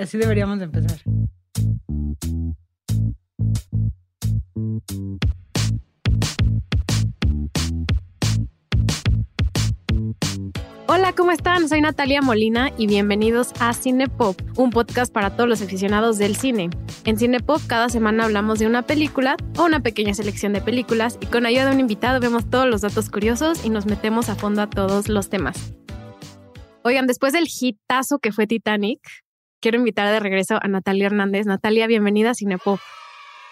[0.00, 0.98] Así deberíamos de empezar.
[11.16, 11.68] ¿Cómo están?
[11.68, 16.70] Soy Natalia Molina y bienvenidos a Cinepop, un podcast para todos los aficionados del cine.
[17.04, 21.26] En Cinepop cada semana hablamos de una película o una pequeña selección de películas y
[21.26, 24.62] con ayuda de un invitado vemos todos los datos curiosos y nos metemos a fondo
[24.62, 25.74] a todos los temas.
[26.82, 29.00] Oigan, después del hitazo que fue Titanic,
[29.60, 31.46] quiero invitar de regreso a Natalia Hernández.
[31.46, 32.80] Natalia, bienvenida a Cinepop.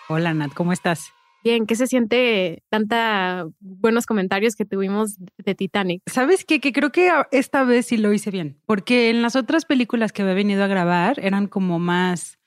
[0.08, 1.12] Hola Nat, ¿cómo estás?
[1.42, 6.02] Bien, ¿qué se siente tanta buenos comentarios que tuvimos de Titanic?
[6.06, 6.44] ¿Sabes?
[6.44, 10.22] Que creo que esta vez sí lo hice bien, porque en las otras películas que
[10.22, 12.38] había venido a grabar eran como más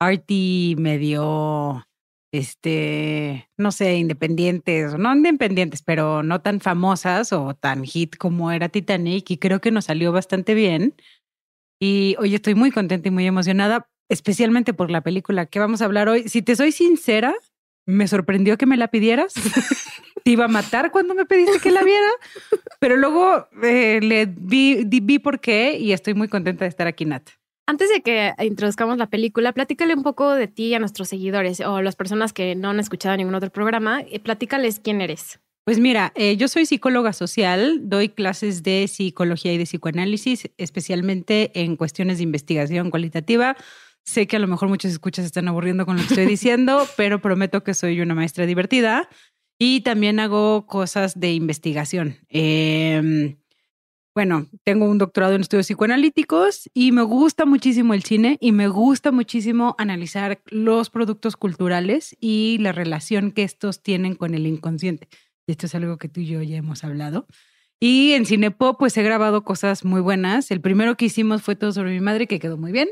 [0.00, 1.86] arty, medio,
[2.32, 8.68] este, no sé, independientes, no independientes, pero no tan famosas o tan hit como era
[8.68, 10.94] Titanic y creo que nos salió bastante bien.
[11.80, 15.84] Y hoy estoy muy contenta y muy emocionada, especialmente por la película que vamos a
[15.84, 16.28] hablar hoy.
[16.28, 17.34] Si te soy sincera,
[17.88, 19.32] me sorprendió que me la pidieras.
[20.24, 22.10] Te iba a matar cuando me pediste que la viera,
[22.80, 27.06] pero luego eh, le vi, vi por qué y estoy muy contenta de estar aquí,
[27.06, 27.30] Nat.
[27.66, 31.76] Antes de que introduzcamos la película, platícale un poco de ti a nuestros seguidores o
[31.76, 34.02] a las personas que no han escuchado ningún otro programa.
[34.02, 35.40] y platícales quién eres.
[35.64, 41.50] Pues mira, eh, yo soy psicóloga social, doy clases de psicología y de psicoanálisis, especialmente
[41.54, 43.54] en cuestiones de investigación cualitativa.
[44.08, 46.86] Sé que a lo mejor muchos escuchas se están aburriendo con lo que estoy diciendo,
[46.96, 49.06] pero prometo que soy una maestra divertida
[49.58, 52.16] y también hago cosas de investigación.
[52.30, 53.36] Eh,
[54.14, 58.68] bueno, tengo un doctorado en estudios psicoanalíticos y me gusta muchísimo el cine y me
[58.68, 65.08] gusta muchísimo analizar los productos culturales y la relación que estos tienen con el inconsciente.
[65.46, 67.26] Y esto es algo que tú y yo ya hemos hablado.
[67.78, 70.50] Y en Cinepop, pues he grabado cosas muy buenas.
[70.50, 72.88] El primero que hicimos fue todo sobre mi madre, que quedó muy bien.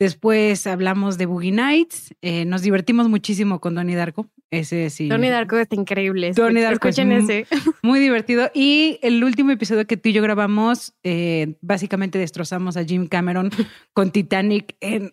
[0.00, 2.14] Después hablamos de Boogie Nights.
[2.22, 4.26] Eh, nos divertimos muchísimo con Donnie Darko.
[4.50, 5.08] Ese sí.
[5.10, 6.32] Tony Darko está increíble.
[6.32, 7.46] Donnie Darko es Escuchen mu- ese.
[7.82, 8.50] Muy divertido.
[8.54, 13.50] Y el último episodio que tú y yo grabamos, eh, básicamente destrozamos a Jim Cameron
[13.92, 15.10] con Titanic en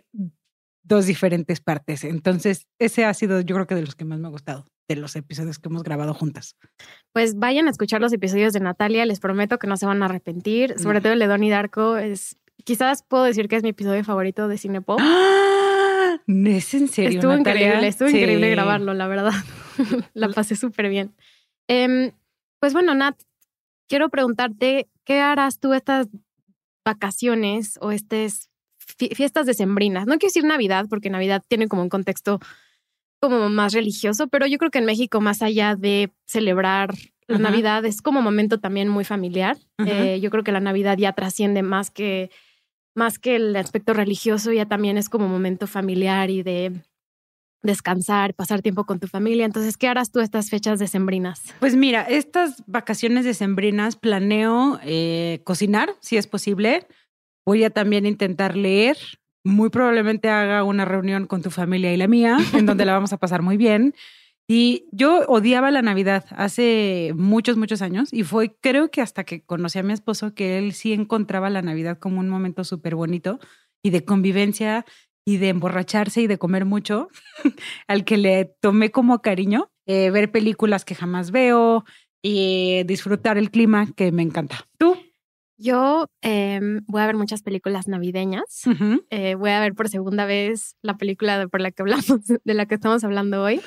[0.83, 2.05] dos diferentes partes.
[2.05, 4.95] Entonces, ese ha sido, yo creo que de los que más me ha gustado, de
[4.95, 6.55] los episodios que hemos grabado juntas.
[7.11, 9.05] Pues vayan a escuchar los episodios de Natalia.
[9.05, 10.79] Les prometo que no se van a arrepentir.
[10.79, 12.37] Sobre todo el de Donnie Darko es...
[12.63, 14.99] Quizás puedo decir que es mi episodio favorito de Cinepop.
[15.01, 16.17] ¡Ah!
[16.27, 17.19] ¿Es en serio?
[17.19, 17.65] Estuvo Natalia?
[17.67, 18.17] increíble, estuvo Sí.
[18.17, 19.31] increíble grabarlo, la verdad.
[20.13, 21.15] la pasé súper bien.
[21.69, 22.11] Em,
[22.59, 23.15] pues bueno, Nat,
[23.87, 26.07] quiero preguntarte, ¿qué harás tú estas
[26.85, 30.05] vacaciones o estas fie- fiestas decembrinas?
[30.07, 32.39] No quiero decir Navidad, porque Navidad tiene como un contexto
[33.21, 36.93] como más religioso, pero yo creo que en México, más allá de celebrar
[37.27, 37.43] la Ajá.
[37.43, 39.57] Navidad, es como momento también muy familiar.
[39.85, 42.29] Eh, yo creo que la Navidad ya trasciende más que
[42.97, 46.73] más que el aspecto religioso, ya también es como momento familiar y de
[47.63, 49.45] descansar, pasar tiempo con tu familia.
[49.45, 51.53] Entonces, ¿qué harás tú estas fechas decembrinas?
[51.59, 56.87] Pues mira, estas vacaciones decembrinas planeo eh, cocinar, si es posible.
[57.45, 58.97] Voy a también intentar leer.
[59.43, 63.13] Muy probablemente haga una reunión con tu familia y la mía, en donde la vamos
[63.13, 63.93] a pasar muy bien.
[64.49, 69.43] Y yo odiaba la Navidad hace muchos, muchos años y fue, creo que hasta que
[69.43, 73.39] conocí a mi esposo, que él sí encontraba la Navidad como un momento súper bonito
[73.83, 74.85] y de convivencia
[75.25, 77.09] y de emborracharse y de comer mucho,
[77.87, 81.83] al que le tomé como cariño, eh, ver películas que jamás veo
[82.21, 84.65] y disfrutar el clima que me encanta.
[84.77, 84.97] ¿Tú?
[85.57, 88.61] Yo em, voy a ver muchas películas navideñas.
[89.09, 92.05] Eh, voy a ver por segunda vez la película de- por la que hablamos,
[92.43, 93.61] de la que estamos hablando hoy,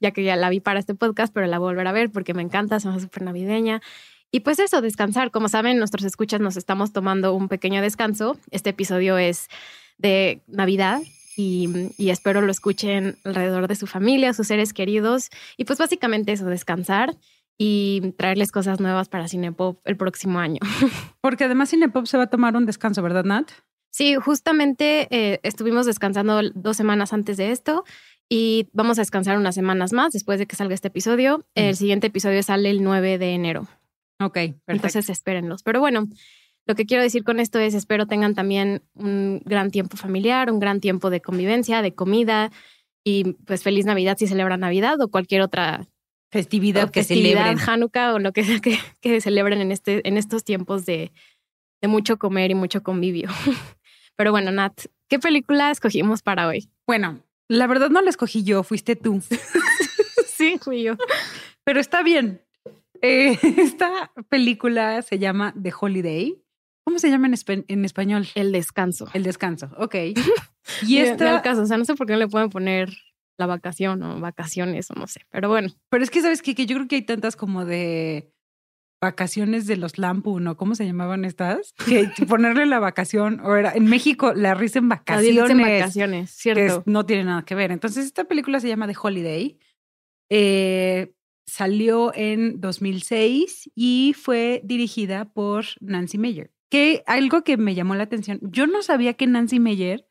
[0.00, 2.10] ya que ya la vi para este podcast, pero la voy a volver a ver
[2.10, 3.82] porque me encanta, se me hace súper navideña.
[4.30, 5.30] Y pues eso, descansar.
[5.30, 8.36] Como saben, nuestros escuchas nos estamos tomando un pequeño descanso.
[8.50, 9.48] Este episodio es
[9.98, 11.00] de Navidad
[11.36, 11.68] y,
[11.98, 15.30] y espero lo escuchen alrededor de su familia, sus seres queridos.
[15.56, 17.14] Y pues básicamente eso, descansar
[17.58, 20.58] y traerles cosas nuevas para Cinepop el próximo año.
[21.20, 23.50] Porque además Cinepop se va a tomar un descanso, ¿verdad, Nat?
[23.90, 27.84] Sí, justamente eh, estuvimos descansando dos semanas antes de esto
[28.28, 31.46] y vamos a descansar unas semanas más después de que salga este episodio.
[31.54, 31.76] El Mm.
[31.76, 33.68] siguiente episodio sale el 9 de enero,
[34.20, 34.62] Ok, perfecto.
[34.66, 35.62] entonces espérenlos.
[35.62, 36.08] Pero bueno,
[36.66, 40.58] lo que quiero decir con esto es espero tengan también un gran tiempo familiar, un
[40.58, 42.50] gran tiempo de convivencia, de comida
[43.04, 45.86] y pues feliz Navidad si celebran Navidad o cualquier otra
[46.34, 47.68] festividad o que festividad, celebren.
[47.68, 51.12] Hanukkah o lo que sea que, que celebren en, este, en estos tiempos de,
[51.80, 53.30] de mucho comer y mucho convivio.
[54.16, 56.68] Pero bueno, Nat, ¿qué película escogimos para hoy?
[56.86, 59.22] Bueno, la verdad no la escogí yo, fuiste tú.
[60.26, 60.96] sí, fui yo.
[61.64, 62.40] Pero está bien.
[63.00, 66.40] Eh, esta película se llama The Holiday.
[66.84, 68.26] ¿Cómo se llama en, espa- en español?
[68.34, 69.08] El descanso.
[69.14, 69.70] El descanso.
[69.78, 69.94] Ok.
[70.86, 72.90] Y esta, caso, o sea, no sé por qué no le pueden poner
[73.38, 75.68] la vacación o vacaciones o no sé, pero bueno.
[75.88, 76.54] pero es que sabes qué?
[76.54, 78.30] que yo creo que hay tantas como de
[79.02, 80.56] vacaciones de los Lampu, ¿no?
[80.56, 81.74] ¿Cómo se llamaban estas?
[82.16, 85.80] Que ponerle la vacación, o era en México la risa en Nadie dice vacaciones.
[85.80, 86.78] vacaciones, que cierto.
[86.78, 87.70] es- no tiene nada que ver.
[87.72, 89.58] Entonces, esta película se llama The Holiday.
[90.30, 91.12] Eh,
[91.46, 96.50] salió en 2006 y fue dirigida por Nancy Meyer.
[96.70, 100.06] Que algo que me llamó la atención, yo no sabía que Nancy Meyer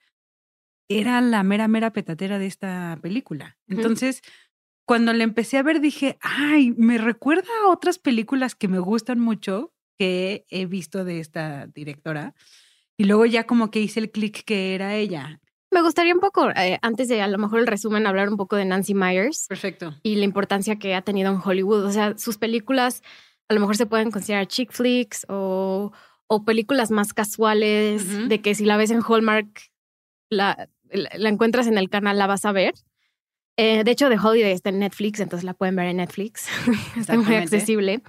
[0.90, 3.58] era la mera, mera petatera de esta película.
[3.68, 4.22] Entonces,
[4.86, 9.20] cuando la empecé a ver, dije, ay, me recuerda a otras películas que me gustan
[9.20, 12.36] mucho que he visto de esta directora.
[12.98, 15.40] Y luego ya como que hice el clic que era ella.
[15.72, 18.56] Me gustaría un poco, eh, antes de a lo mejor el resumen, hablar un poco
[18.56, 19.96] de Nancy Myers Perfecto.
[20.04, 21.86] y la importancia que ha tenido en Hollywood.
[21.86, 23.02] O sea, sus películas
[23.50, 25.92] a lo mejor se pueden considerar chick flicks o,
[26.28, 29.72] o películas más casuales, de que si la ves en Hallmark,
[30.30, 32.74] la, la, encuentras en el canal, la vas a ver.
[33.56, 36.48] Eh, de hecho, The Holiday está en Netflix, entonces la pueden ver en Netflix.
[36.98, 38.01] está muy accesible.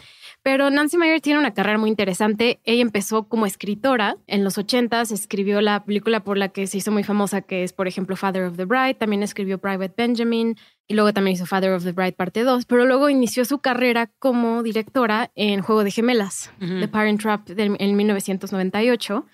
[0.42, 2.60] Pero Nancy Meyer tiene una carrera muy interesante.
[2.64, 6.92] Ella empezó como escritora en los 80s, escribió la película por la que se hizo
[6.92, 8.94] muy famosa, que es, por ejemplo, Father of the Bride.
[8.94, 10.56] También escribió Private Benjamin
[10.87, 12.64] y luego también hizo Father of the Bride parte 2.
[12.64, 16.52] Pero luego inició su carrera como directora en Juego de Gemelas.
[16.58, 19.26] The Parent Trap, en 1998.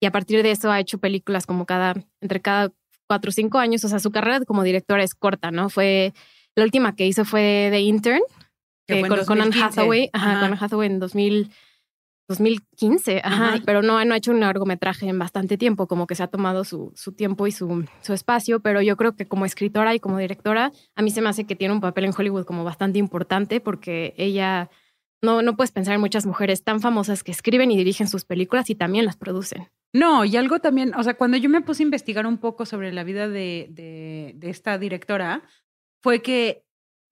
[0.00, 2.72] Y a partir de eso ha hecho películas como cada, entre cada
[3.06, 3.84] cuatro o cinco años.
[3.84, 5.70] O sea, su carrera como directora es corta, ¿no?
[5.70, 6.12] Fue,
[6.56, 8.22] la última que hizo fue The Intern,
[8.86, 9.64] Que con, con Anne 2015.
[9.64, 10.40] Hathaway, ajá, Ajá.
[10.40, 11.50] con Anne Hathaway en 2000,
[12.28, 13.62] 2015, ajá, Ajá.
[13.66, 16.64] pero no, no ha hecho un largometraje en bastante tiempo, como que se ha tomado
[16.64, 20.18] su, su tiempo y su, su espacio, pero yo creo que como escritora y como
[20.18, 23.60] directora, a mí se me hace que tiene un papel en Hollywood como bastante importante
[23.60, 24.70] porque ella,
[25.24, 28.70] no, no puedes pensar en muchas mujeres tan famosas que escriben y dirigen sus películas
[28.70, 29.68] y también las producen.
[29.92, 32.92] No, y algo también, o sea, cuando yo me puse a investigar un poco sobre
[32.92, 35.42] la vida de, de, de esta directora,
[36.02, 36.64] fue que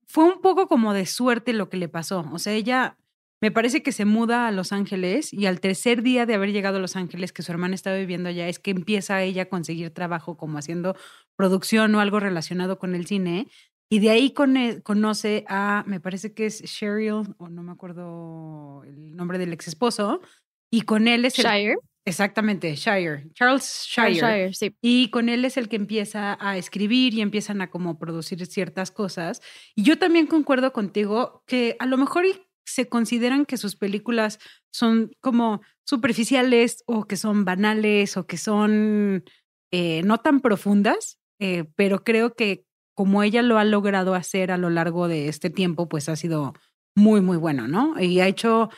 [0.06, 2.28] fue un poco como de suerte lo que le pasó.
[2.32, 2.98] O sea, ella
[3.42, 6.76] me parece que se muda a Los Ángeles y al tercer día de haber llegado
[6.76, 9.90] a Los Ángeles, que su hermana estaba viviendo allá, es que empieza ella a conseguir
[9.90, 10.94] trabajo como haciendo
[11.34, 13.48] producción o algo relacionado con el cine.
[13.92, 19.14] Y de ahí conoce a, me parece que es Cheryl, o no me acuerdo el
[19.14, 20.22] nombre del ex esposo,
[20.70, 24.34] y con él es el Shire, Exactamente, Shire, Charles Charles Shire.
[24.34, 24.74] Shire, sí.
[24.80, 28.90] Y con él es el que empieza a escribir y empiezan a como producir ciertas
[28.90, 29.42] cosas.
[29.74, 32.24] Y yo también concuerdo contigo que a lo mejor
[32.64, 34.38] se consideran que sus películas
[34.72, 39.22] son como superficiales o que son banales o que son
[39.70, 44.58] eh, no tan profundas, eh, pero creo que como ella lo ha logrado hacer a
[44.58, 46.54] lo largo de este tiempo, pues ha sido
[46.94, 47.98] muy, muy bueno, ¿no?
[48.00, 48.70] Y ha hecho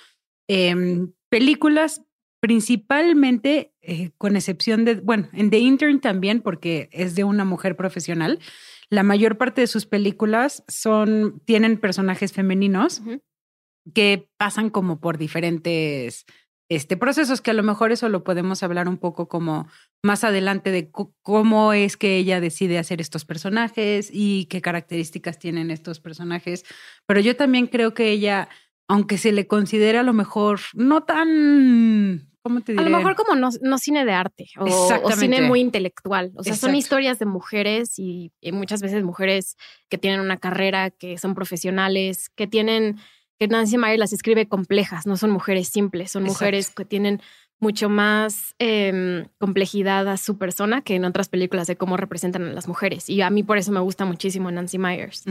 [0.48, 2.02] em, películas
[2.40, 7.74] principalmente, eh, con excepción de, bueno, en The Intern también, porque es de una mujer
[7.74, 8.38] profesional.
[8.90, 13.00] La mayor parte de sus películas son, tienen personajes femeninos
[13.94, 16.26] que pasan como por diferentes
[16.68, 19.68] este, procesos, que a lo mejor eso lo podemos hablar un poco como
[20.02, 20.90] más adelante de
[21.22, 26.64] cómo es que ella decide hacer estos personajes y qué características tienen estos personajes.
[27.06, 28.48] Pero yo también creo que ella,
[28.88, 32.88] aunque se le considera a lo mejor no tan, ¿cómo te A diré?
[32.88, 36.32] lo mejor como no, no cine de arte o, cine muy intelectual.
[36.36, 39.56] O sea, son historias de mujeres y, y muchas veces mujeres
[39.90, 43.00] que tienen una carrera, que son profesionales, que tienen,
[43.48, 46.44] que Nancy Meyer las escribe complejas, no son mujeres simples, son Exacto.
[46.44, 47.20] mujeres que tienen
[47.60, 52.52] mucho más em, complejidad a su persona que en otras películas de cómo representan a
[52.52, 53.08] las mujeres.
[53.08, 55.24] Y a mí por eso me gusta muchísimo Nancy Myers,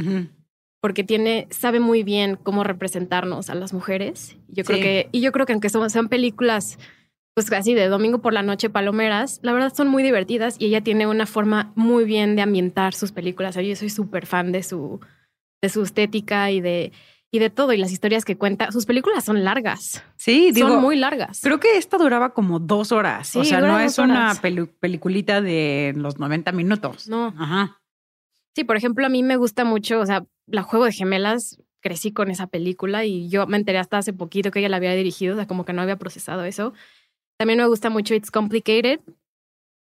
[0.82, 4.36] porque tiene, sabe muy bien cómo representarnos a las mujeres.
[4.48, 4.84] Yo creo Sí.
[4.84, 6.77] que, y yo creo que aunque son, sean películas
[7.36, 10.82] pues así de domingo por la noche palomeras, la verdad son muy divertidas y ella
[10.82, 13.55] tiene una forma muy bien de ambientar sus películas.
[13.55, 15.00] Yo soy súper fan de su,
[15.63, 16.91] de su estética y de,
[17.33, 18.71] y de todo y las historias que cuenta.
[18.71, 21.41] Sus películas son largas, Sí, digo, son muy largas.
[21.41, 23.35] Creo que esta duraba como dos horas.
[23.35, 27.07] o sea, no es una pelu- peliculita de los 90 minutos.
[27.07, 27.33] No.
[27.37, 27.81] Ajá.
[28.55, 32.11] Sí, por ejemplo, a mí me gusta mucho, o sea, La Juego de Gemelas, crecí
[32.13, 35.33] con esa película y yo me enteré hasta hace poquito que ella la había dirigido,
[35.33, 36.73] o sea, como que no había procesado eso.
[37.39, 38.99] También me gusta mucho It's Complicated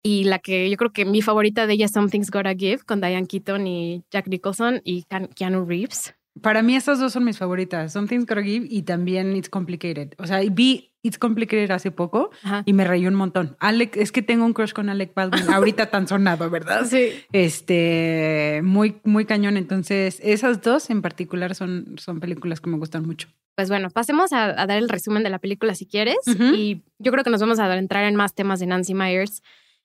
[0.03, 3.01] y la que yo creo que mi favorita de ella es Something's Gotta Give con
[3.01, 5.03] Diane Keaton y Jack Nicholson y
[5.35, 6.15] Keanu Reeves.
[6.41, 10.13] Para mí estas dos son mis favoritas, Something's Gotta Give y también It's Complicated.
[10.17, 12.63] O sea, vi It's Complicated hace poco Ajá.
[12.65, 13.57] y me reí un montón.
[13.59, 16.85] Alec, es que tengo un crush con Alec Baldwin, ahorita tan sonado, ¿verdad?
[16.85, 17.09] Sí.
[17.33, 19.57] Este, muy, muy cañón.
[19.57, 23.27] Entonces, esas dos en particular son, son películas que me gustan mucho.
[23.55, 26.19] Pues bueno, pasemos a, a dar el resumen de la película si quieres.
[26.27, 26.43] Ujú.
[26.55, 29.41] Y yo creo que nos vamos a entrar en más temas de Nancy Myers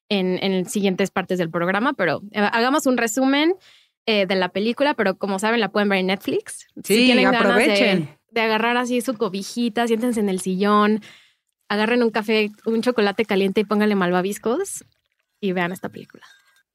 [0.09, 3.55] en, en siguientes partes del programa, pero eh, hagamos un resumen
[4.07, 6.67] eh, de la película, pero como saben, la pueden ver en Netflix.
[6.85, 8.09] Sí, ganas de- aprovechen.
[8.31, 11.01] de agarrar así su cobijita, siéntense en el sillón,
[11.69, 14.85] agarren un café, un chocolate caliente y pónganle malvaviscos
[15.41, 16.25] y vean esta película.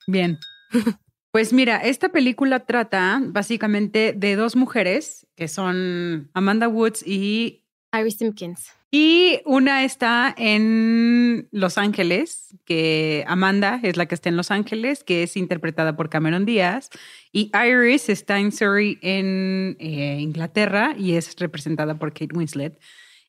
[0.07, 0.38] Bien.
[1.33, 7.63] Pues mira, esta película trata básicamente de dos mujeres que son Amanda Woods y
[7.97, 8.73] Iris Simpkins.
[8.93, 15.05] Y una está en Los Ángeles, que Amanda es la que está en Los Ángeles,
[15.05, 16.89] que es interpretada por Cameron Díaz.
[17.31, 22.77] Y Iris está en Surrey, en eh, Inglaterra, y es representada por Kate Winslet.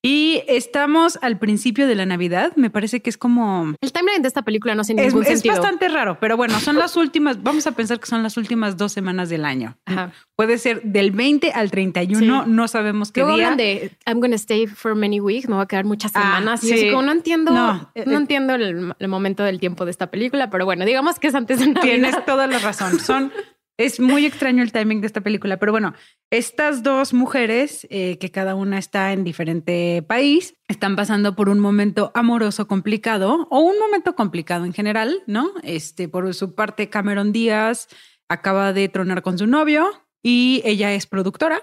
[0.04, 2.52] Y estamos al principio de la Navidad.
[2.56, 3.74] Me parece que es como...
[3.80, 5.54] El timeline de esta película no hace Es, ningún es sentido.
[5.54, 8.90] bastante raro, pero bueno, son las últimas, vamos a pensar que son las últimas dos
[8.90, 9.76] semanas del año.
[9.86, 10.10] Ajá.
[10.34, 12.50] Puede ser del 20 al 31, Sí.
[12.50, 13.46] no sabemos qué Luego día.
[13.52, 16.64] hablan de I'm gonna stay for many weeks, me voy a quedar muchas Ah, semanas.
[16.64, 16.80] y yo sí.
[16.82, 20.50] así como no entiendo, No, no, entiendo el, el momento del tiempo de esta película,
[20.50, 21.80] pero bueno, digamos que es antes de Navidad.
[21.82, 22.98] Tienes toda la razón.
[22.98, 23.30] Son,
[23.76, 25.94] es muy extraño el timing de esta película, pero bueno,
[26.30, 31.58] estas dos mujeres, eh, que cada una está en diferente país, están pasando por un
[31.58, 35.50] momento amoroso complicado o un momento complicado en general, ¿no?
[35.62, 37.88] Este, por su parte, Cameron Díaz
[38.28, 39.90] acaba de tronar con su novio
[40.22, 41.62] y ella es productora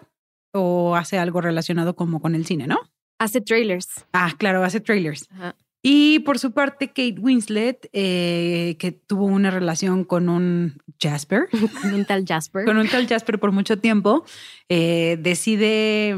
[0.52, 2.80] o hace algo relacionado como con el cine, ¿no?
[3.20, 4.06] Hace trailers.
[4.14, 5.28] Ah, claro, hace trailers.
[5.32, 5.56] Ajá.
[5.82, 11.48] Y por su parte, Kate Winslet, eh, que tuvo una relación con un Jasper,
[11.82, 12.66] Con un tal Jasper.
[12.66, 14.26] con un tal Jasper por mucho tiempo,
[14.68, 16.16] eh, decide,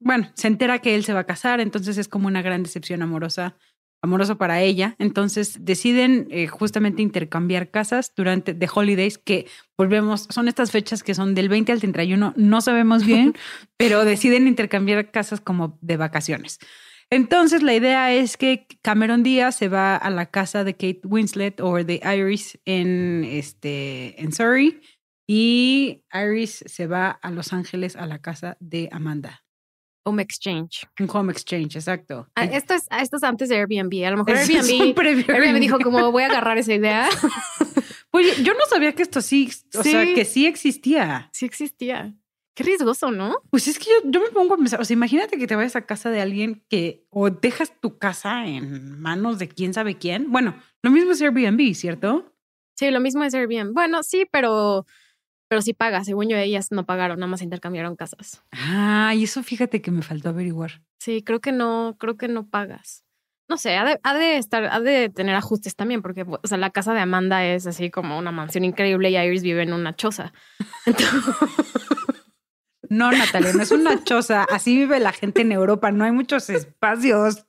[0.00, 3.02] bueno, se entera que él se va a casar, entonces es como una gran decepción
[3.02, 3.56] amorosa,
[4.00, 4.94] amoroso para ella.
[4.98, 11.14] Entonces deciden eh, justamente intercambiar casas durante The Holidays, que volvemos, son estas fechas que
[11.14, 13.34] son del 20 al 31, no sabemos bien,
[13.76, 16.60] pero deciden intercambiar casas como de vacaciones.
[17.10, 21.60] Entonces la idea es que Cameron Díaz se va a la casa de Kate Winslet
[21.60, 24.80] o de Iris en, este, en Surrey
[25.28, 29.44] y Iris se va a Los Ángeles a la casa de Amanda.
[30.04, 30.86] Home Exchange.
[31.00, 32.28] Un home exchange, exacto.
[32.36, 34.04] Ah, esto, es, ah, esto es antes de Airbnb.
[34.06, 35.82] A lo mejor Airbnb, previo Airbnb dijo Airbnb.
[35.82, 37.08] como voy a agarrar esa idea.
[38.12, 41.28] Oye, yo no sabía que esto sí, o sea, que sí existía.
[41.32, 42.14] sí existía.
[42.56, 43.36] Qué riesgoso, ¿no?
[43.50, 45.76] Pues es que yo, yo me pongo a pensar, o sea, imagínate que te vayas
[45.76, 50.32] a casa de alguien que o dejas tu casa en manos de quién sabe quién.
[50.32, 52.32] Bueno, lo mismo es Airbnb, ¿cierto?
[52.74, 53.74] Sí, lo mismo es Airbnb.
[53.74, 54.86] Bueno, sí, pero,
[55.48, 56.02] pero sí paga.
[56.02, 58.42] Según yo, ellas no pagaron, nada más intercambiaron casas.
[58.52, 60.80] Ah, y eso fíjate que me faltó averiguar.
[60.98, 63.04] Sí, creo que no, creo que no pagas.
[63.48, 66.58] No sé, ha de, ha de estar, ha de tener ajustes también, porque o sea,
[66.58, 69.94] la casa de Amanda es así como una mansión increíble y Iris vive en una
[69.94, 70.32] choza.
[70.86, 71.85] Entonces,
[72.90, 74.44] No, Natalia, no es una choza.
[74.44, 75.90] Así vive la gente en Europa.
[75.90, 77.44] No hay muchos espacios.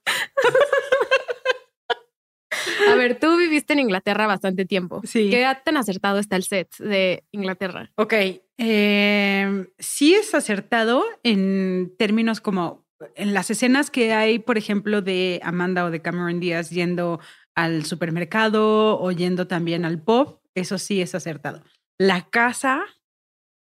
[2.90, 5.02] a ver, tú viviste en Inglaterra bastante tiempo.
[5.04, 5.30] Sí.
[5.30, 7.92] ¿Qué tan acertado está el set de Inglaterra?
[7.96, 8.14] Ok.
[8.60, 15.40] eh, sí es acertado en términos como en las escenas que hay, por ejemplo, de
[15.44, 17.20] Amanda o de Cameron Díaz yendo
[17.56, 20.40] al supermercado o yendo también al pub.
[20.56, 21.64] Eso sí es acertado.
[22.00, 22.84] La casa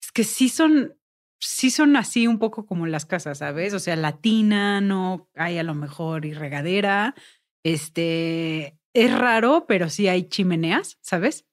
[0.02, 0.96] es que sí son,
[1.40, 3.74] sí son así un poco como las casas, ¿sabes?
[3.74, 7.16] O sea, latina, no hay a lo mejor y regadera.
[7.64, 11.46] Este es raro, pero sí hay chimeneas, ¿sabes?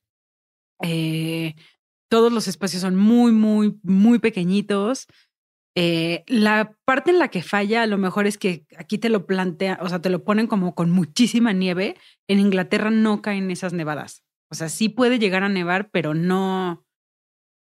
[0.82, 1.54] Eh,
[2.08, 5.06] todos los espacios son muy, muy, muy pequeñitos.
[5.76, 9.26] Eh, la parte en la que falla a lo mejor es que aquí te lo
[9.26, 11.96] plantea, o sea, te lo ponen como con muchísima nieve.
[12.28, 14.22] En Inglaterra no caen esas nevadas.
[14.50, 16.83] O sea, sí puede llegar a nevar, pero no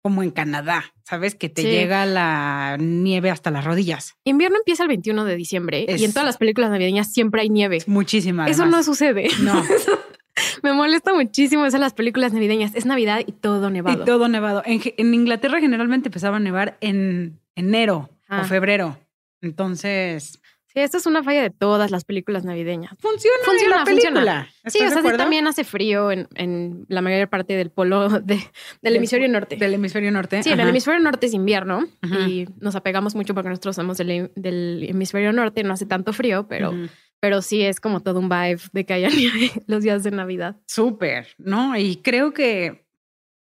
[0.06, 1.34] como en Canadá, ¿sabes?
[1.34, 1.68] Que te Sí.
[1.68, 4.14] llega la nieve hasta las rodillas.
[4.22, 7.48] Invierno empieza el 21 de diciembre Es- y en todas las películas navideñas siempre hay
[7.50, 7.78] nieve.
[7.88, 8.48] Muchísima.
[8.48, 9.26] Eso no sucede.
[9.42, 9.60] No.
[10.62, 12.74] Me molesta muchísimo eso en las películas navideñas.
[12.76, 14.02] Es Navidad y todo nevado.
[14.02, 14.62] Y todo nevado.
[14.64, 18.42] En, Inglaterra generalmente empezaba a nevar en enero Ah.
[18.42, 18.96] o febrero.
[19.40, 20.40] Entonces,
[20.76, 22.92] Sí, esto es una falla de todas las películas navideñas.
[22.98, 24.46] funciona, Funciona, la película.
[24.66, 28.08] Sí, ¿Estás o sea, sí también hace frío en, en la mayor parte del polo
[28.20, 28.42] de- del
[28.82, 29.56] Del- hemisferio norte.
[29.56, 30.42] Del hemisferio norte.
[30.42, 32.28] sí, en el hemisferio norte es invierno Ajá.
[32.28, 36.46] y nos apegamos mucho porque nosotros somos del, del hemisferio norte, no hace tanto frío,
[36.46, 36.74] pero,
[37.20, 40.56] pero sí es como todo un vibe de que haya nieve los días de Navidad.
[40.66, 41.74] Súper, ¿no?
[41.78, 42.86] Y creo que,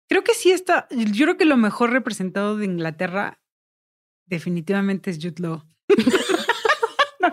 [0.08, 3.40] creo que sí está, yo creo que lo mejor representado de Inglaterra
[4.28, 5.64] definitivamente es Jude Law.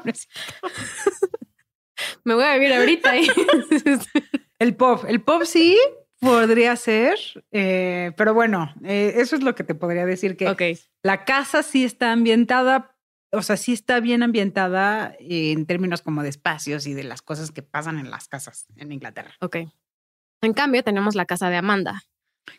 [2.25, 3.13] Me voy a vivir ahorita.
[4.59, 5.79] El pop, el pop sí
[6.21, 7.17] podría ser,
[7.51, 11.83] eh, pero bueno, eh, eso es lo que te podría decir que la casa sí
[11.83, 12.95] está ambientada,
[13.33, 17.53] o sea, sí está bien ambientada en términos como de espacios y de las cosas
[17.53, 19.35] que pasan en las casas en Inglaterra.
[19.41, 19.57] Ok.
[20.43, 22.03] En cambio, tenemos la casa de Amanda.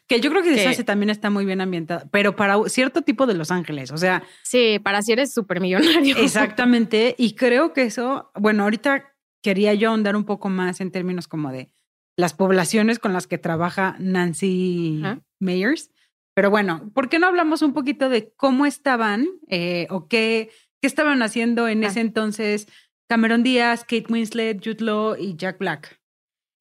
[0.07, 3.25] Que yo creo que Que- esa también está muy bien ambientada, pero para cierto tipo
[3.27, 6.17] de Los Ángeles, o sea, Sí, para si eres súper millonario.
[6.17, 11.27] exactamente, y creo que eso, bueno, ahorita quería yo ahondar un poco más en términos
[11.27, 11.69] como de
[12.17, 15.01] las poblaciones con las que trabaja Nancy.
[15.39, 15.89] Meyers,
[16.35, 20.87] pero bueno, ¿por qué no hablamos un poquito de cómo estaban eh, o qué, qué
[20.87, 21.87] estaban haciendo en Ah.
[21.87, 22.67] ese entonces
[23.09, 25.99] Cameron Díaz, Kate Winslet, Jude Law y Jack Black?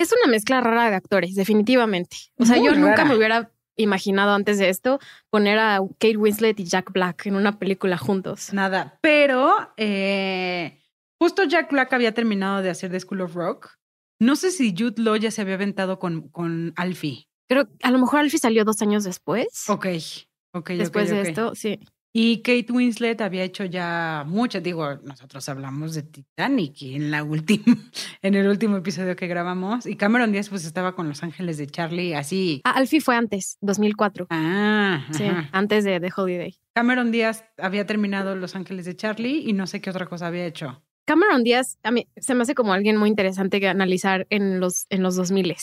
[0.00, 2.16] Es una mezcla rara de actores, definitivamente.
[2.38, 3.04] O sea, Muy yo nunca rara.
[3.04, 7.58] me hubiera imaginado antes de esto poner a Kate Winslet y Jack Black en una
[7.58, 8.50] película juntos.
[8.54, 10.80] Nada, pero eh,
[11.20, 13.74] justo Jack Black había terminado de hacer The School of Rock.
[14.18, 17.28] No sé si Jude Law ya se había aventado con, con Alfie.
[17.46, 19.68] Creo que a lo mejor Alfie salió dos años después.
[19.68, 19.86] Ok,
[20.54, 20.70] ok.
[20.70, 21.78] después de esto, sí.
[22.12, 27.64] Y Kate Winslet había hecho ya muchas, digo, nosotros hablamos de Titanic en la última,
[28.22, 31.68] en el último episodio que grabamos, y Cameron Díaz pues estaba con Los Ángeles de
[31.68, 32.62] Charlie, así.
[32.64, 34.26] Ah, Alfie fue antes, 2004.
[34.30, 35.48] Ah, sí, ajá.
[35.52, 36.56] antes de The Holiday.
[36.74, 40.46] Cameron Díaz había terminado Los Ángeles de Charlie y no sé qué otra cosa había
[40.46, 40.82] hecho.
[41.04, 44.86] Cameron Díaz a mí se me hace como alguien muy interesante que analizar en los,
[44.90, 45.56] en los 2000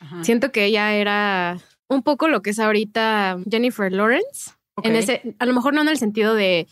[0.00, 0.24] Ajá.
[0.24, 1.58] Siento que ella era
[1.88, 4.52] un poco lo que es ahorita Jennifer Lawrence.
[4.82, 6.66] En ese, a lo mejor no en el sentido de,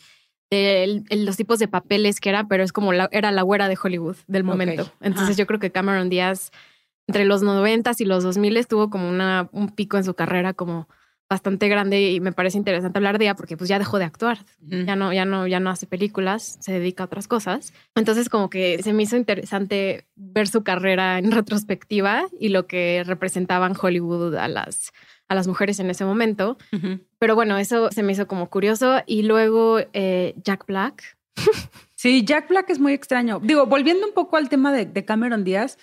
[0.51, 3.43] de el- el- los tipos de papeles que era, pero es como la, era la
[3.43, 4.83] güera de Hollywood del momento.
[5.01, 6.51] Entonces yo creo que Cameron Díaz
[7.09, 10.89] entre los 90 y los 2000 tuvo como una, un pico en su carrera como
[11.29, 14.45] bastante grande y me parece interesante hablar de ella porque pues ya dejó de actuar
[14.87, 17.73] ya no, ya no, ya no hace películas, se dedica a otras cosas.
[17.95, 23.03] Entonces, como que se me hizo interesante ver su carrera en retrospectiva y lo que
[23.07, 24.93] representaban Hollywood a las,
[25.29, 26.59] a las mujeres en ese momento.
[27.23, 29.01] Pero bueno, eso se me hizo como curioso.
[29.07, 31.17] Y luego eh, Jack Black.
[31.95, 33.39] Sí, Jack Black es muy extraño.
[33.39, 35.79] Digo, volviendo un poco al tema de, de Cameron Díaz,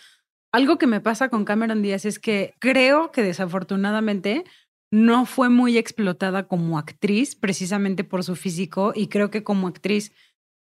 [0.52, 4.44] algo que me pasa con Cameron Díaz es que creo que desafortunadamente
[4.92, 10.12] no fue muy explotada como actriz precisamente por su físico y creo que como actriz,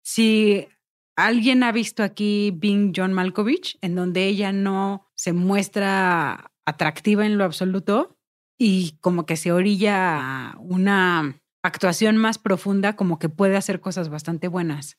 [0.04, 0.68] si
[1.16, 7.36] alguien ha visto aquí Bing John Malkovich, en donde ella no se muestra atractiva en
[7.36, 8.17] lo absoluto
[8.58, 14.48] y como que se orilla una actuación más profunda, como que puede hacer cosas bastante
[14.48, 14.98] buenas.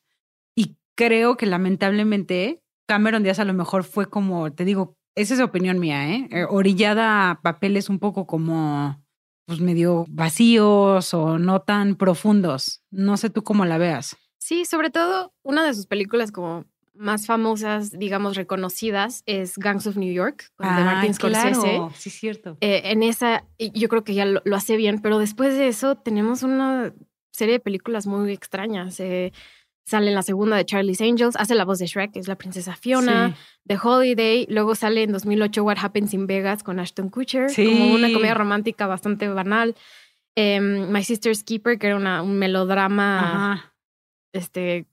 [0.56, 5.40] Y creo que lamentablemente Cameron Díaz a lo mejor fue como, te digo, esa es
[5.40, 6.28] opinión mía, ¿eh?
[6.30, 9.04] Eh, Orillada a papeles un poco como,
[9.46, 12.82] pues medio vacíos o no tan profundos.
[12.90, 14.16] No sé tú cómo la veas.
[14.38, 16.64] Sí, sobre todo una de sus películas como
[17.00, 21.52] más famosas, digamos, reconocidas es Gangs of New York, con de Martin Scorsese.
[21.60, 22.56] claro, sí, cierto.
[22.60, 25.96] Eh, en esa, yo creo que ya lo, lo hace bien, pero después de eso
[25.96, 26.92] tenemos una
[27.32, 29.00] serie de películas muy extrañas.
[29.00, 29.32] Eh,
[29.86, 32.36] sale en la segunda de Charlie's Angels, hace la voz de Shrek, que es la
[32.36, 33.34] princesa Fiona, Sí.
[33.66, 37.64] The Holiday, luego sale en 2008 What Happens in Vegas con Ashton Kutcher, Sí.
[37.66, 39.74] como una comedia romántica bastante banal.
[40.36, 43.74] Em, My Sister's Keeper, que era una, un melodrama, Ajá.
[44.32, 44.86] este,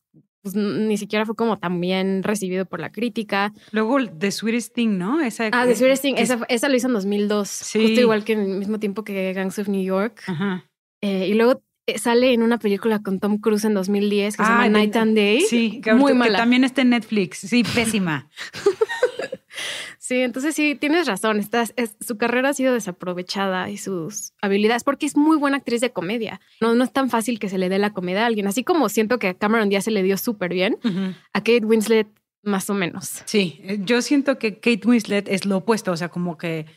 [0.53, 3.53] pues, ni siquiera fue como tan bien recibido por la crítica.
[3.71, 5.21] Luego The Sweetest Thing, ¿no?
[5.21, 7.81] Esa, Ah, The Sweetest Thing, esa, esa lo hizo en 2002, Sí.
[7.81, 10.21] justo igual que en el mismo tiempo que Gangs of New York.
[10.27, 10.65] Ajá.
[11.01, 14.49] Eh, y luego eh, sale en una película con Tom Cruise en 2010 que se
[14.49, 15.41] Ah, llama Night and Day.
[15.41, 16.37] Sí, que, muy que mala.
[16.37, 17.37] también está en Netflix.
[17.39, 18.27] Sí, pésima.
[20.07, 21.37] Sí, entonces sí, tienes razón.
[21.37, 25.81] Estás, es- su carrera ha sido desaprovechada y sus habilidades, porque es muy buena actriz
[25.81, 26.39] de comedia.
[26.61, 28.47] No, no es tan fácil que se le dé la comedia a alguien.
[28.47, 30.77] Así como siento que a Cameron Díaz se le dio súper bien,
[31.33, 32.07] a Kate Winslet
[32.41, 33.21] más o menos.
[33.25, 36.67] Sí, eh, yo siento que Kate Winslet es lo opuesto, o sea, como que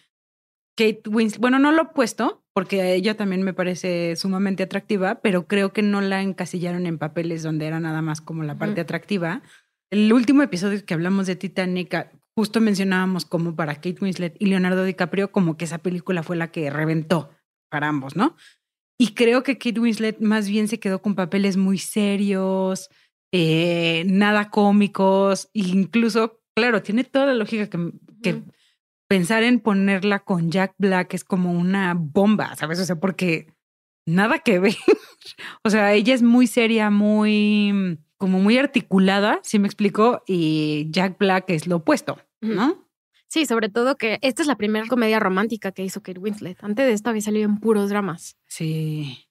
[0.77, 5.73] Kate Winslet, bueno, no lo opuesto, porque ella también me parece sumamente atractiva, pero creo
[5.73, 9.43] que no la encasillaron en papeles donde era nada más como la parte atractiva.
[9.90, 14.47] El último episodio que hablamos de Titanic, ah, justo mencionábamos como para Kate Winslet y
[14.47, 17.31] Leonardo DiCaprio, como que esa película fue la que reventó
[17.71, 18.37] para ambos, ¿no?
[18.99, 22.90] Y creo que Kate Winslet más bien se quedó con papeles muy serios,
[23.33, 27.69] eh, nada cómicos, e incluso, claro, tiene toda la lógica
[28.23, 28.43] que,
[29.09, 32.79] pensar en ponerla con Jack Black es como una bomba, ¿sabes?
[32.79, 33.53] O sea, porque
[34.07, 34.77] nada que ver.
[35.64, 41.17] o sea, ella es muy seria, muy, como muy articulada, si me explico, y Jack
[41.19, 42.87] Black es lo opuesto, ¿no?
[43.29, 46.63] Sí, sobre todo que esta es la primera comedia romántica que hizo Kate Winslet.
[46.63, 48.37] Antes de esto había salido en puros dramas.
[48.47, 49.27] Sí.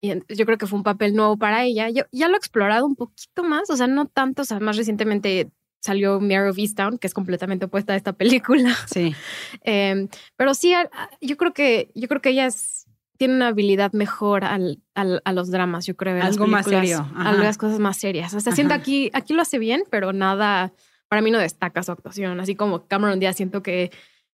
[0.00, 1.88] Y yo creo que fue un papel nuevo para ella.
[1.88, 4.76] Yo ya lo he explorado un poquito más, o sea, no tanto, o sea, más
[4.76, 8.76] recientemente salió Mare of Easttown, que es completamente opuesta a esta película.
[8.86, 9.14] Sí.
[9.62, 10.74] eh, pero sí,
[11.20, 12.81] yo creo que, yo creo que ella es,
[13.22, 16.20] tiene una habilidad mejor al, al, a los dramas, yo creo.
[16.20, 17.08] Algo más serio.
[17.14, 18.34] A las cosas más serias.
[18.34, 20.72] O sea, siento aquí, aquí lo hace bien, pero nada,
[21.06, 22.40] para mí no destaca su actuación.
[22.40, 23.92] Así como Cameron Díaz siento que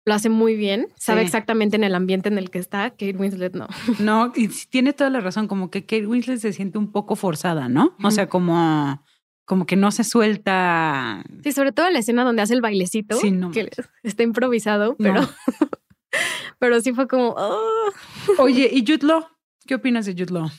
[0.04, 1.24] lo hace muy bien, sabe Sí.
[1.28, 3.68] exactamente en el ambiente en el que está, Kate Winslet no.
[4.00, 7.70] No, y tiene toda la razón, como que Kate Winslet se siente un poco forzada,
[7.70, 7.96] ¿no?
[8.04, 9.02] O sea, como,
[9.46, 11.24] como que no se suelta.
[11.42, 13.70] Sí, sobre todo la escena donde hace el bailecito, Sí, no que
[14.02, 15.28] está improvisado, pero, No.
[16.58, 17.90] pero sí fue como, "Oh".
[18.38, 19.26] Oye, ¿y Jude Law?
[19.66, 20.50] ¿Qué opinas de Jude Law?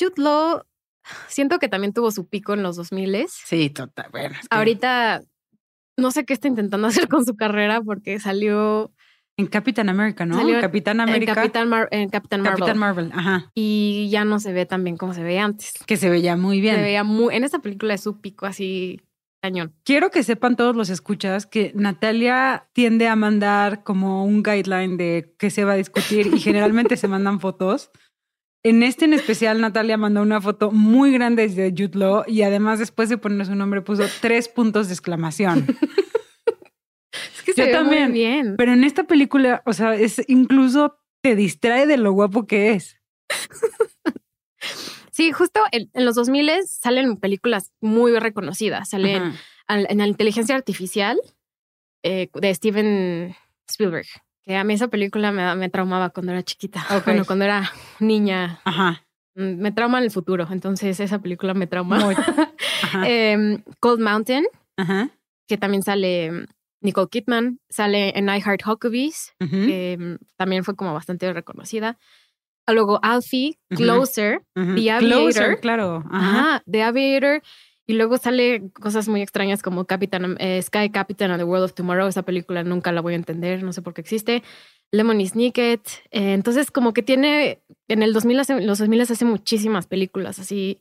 [0.00, 0.62] Jude Law,
[1.28, 4.08] siento que también tuvo su pico en los 2000 Sí, total.
[4.10, 5.22] Bueno, es que Ahorita
[5.96, 8.92] no sé qué está intentando hacer con su carrera porque salió
[9.36, 10.36] En Capitán América, ¿no?
[10.36, 11.34] Salió Capitán en América.
[11.34, 13.50] Capitán, Mar- en Capitán Marvel Capitán Marvel, ajá.
[13.54, 15.74] y ya no se ve tan bien como se veía antes.
[15.86, 16.76] Que se veía muy bien.
[16.76, 19.00] Se veía muy, en esta película es su pico así
[19.40, 19.74] cañón.
[19.84, 25.34] Quiero que sepan todos los escuchas que Natalia tiende a mandar como un guideline de
[25.38, 27.90] qué se va a discutir y generalmente se mandan fotos.
[28.64, 32.78] En este en especial, Natalia mandó una foto muy grande de Jude Law y además
[32.78, 35.66] después de poner su nombre puso tres puntos de exclamación.
[37.10, 38.54] Es que Yo ve también, muy bien.
[38.58, 43.00] Pero en esta película, o sea, es incluso te distrae de lo guapo que es.
[45.18, 48.90] Sí, justo en, en los 2000 salen películas muy reconocidas.
[48.90, 49.34] Salen
[49.66, 51.18] al- en la inteligencia artificial
[52.04, 53.34] eh, de Steven
[53.68, 54.06] Spielberg.
[54.44, 56.86] Que a mí esa película me, me traumaba cuando era chiquita.
[56.96, 57.04] Ok.
[57.06, 58.60] Bueno, cuando era niña.
[58.64, 59.04] Ajá.
[59.34, 60.46] mm, Me trauma en el futuro.
[60.52, 61.98] Entonces esa película me trauma.
[63.04, 64.44] Em, Cold Mountain,
[64.76, 65.10] Ajá.
[65.48, 66.46] que también sale mm,
[66.82, 67.58] Nicole Kidman.
[67.68, 71.98] Sale en I Heart Huckabees, que mm, también fue como bastante reconocida.
[72.72, 73.58] Luego Alfie.
[73.70, 74.42] Closer.
[74.54, 74.62] The
[74.98, 75.60] Closer, Aviator.
[75.60, 76.04] claro.
[76.10, 76.40] Ajá.
[76.40, 77.42] Ajá, The Aviator.
[77.86, 81.74] Y luego sale cosas muy extrañas como Captain, eh, Sky Captain and the World of
[81.74, 82.06] Tomorrow.
[82.06, 84.42] Esa película nunca la voy a entender, no sé por qué existe.
[84.92, 85.80] Lemony Snicket.
[86.10, 90.80] Eh, entonces, como que tiene, en el 2000, hace, los 2000 hace muchísimas películas así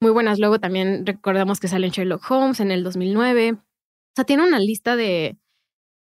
[0.00, 0.38] muy buenas.
[0.38, 3.52] Luego también recordamos que sale en Sherlock Holmes en el 2009.
[3.52, 5.38] O sea, tiene una lista de,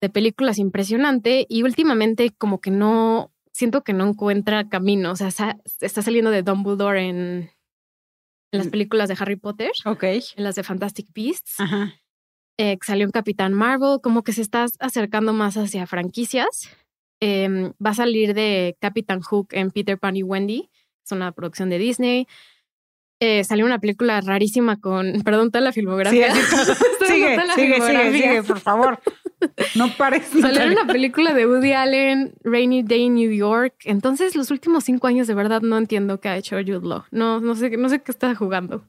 [0.01, 5.13] de películas impresionante y últimamente como que no, siento que no encuentra camino.
[5.13, 5.29] O sea,
[5.81, 7.17] está saliendo de Dumbledore en,
[8.53, 8.71] en las Mm.
[8.71, 10.03] películas de Harry Potter, Ok.
[10.05, 11.95] en las de Fantastic Beasts, Ajá.
[12.59, 16.69] eh, salió en Capitán Marvel, como que se está acercando más hacia franquicias.
[17.23, 20.71] Em, va a salir de Capitán Hook en Peter Pan y Wendy,
[21.05, 22.27] es una producción de Disney.
[23.23, 26.35] Eh, salió una película rarísima con, perdón, toda la filmografía.
[26.35, 26.45] Sigue,
[27.07, 28.99] sigue, la sigue, sigue, por favor.
[29.75, 30.27] No pares.
[30.27, 30.83] Salió Natalia.
[30.83, 33.75] una película de Woody Allen, Rainy Day in New York.
[33.85, 37.05] Entonces, los últimos cinco años de verdad no entiendo qué ha hecho Jude Law.
[37.11, 38.85] No, no sé, no sé qué está jugando.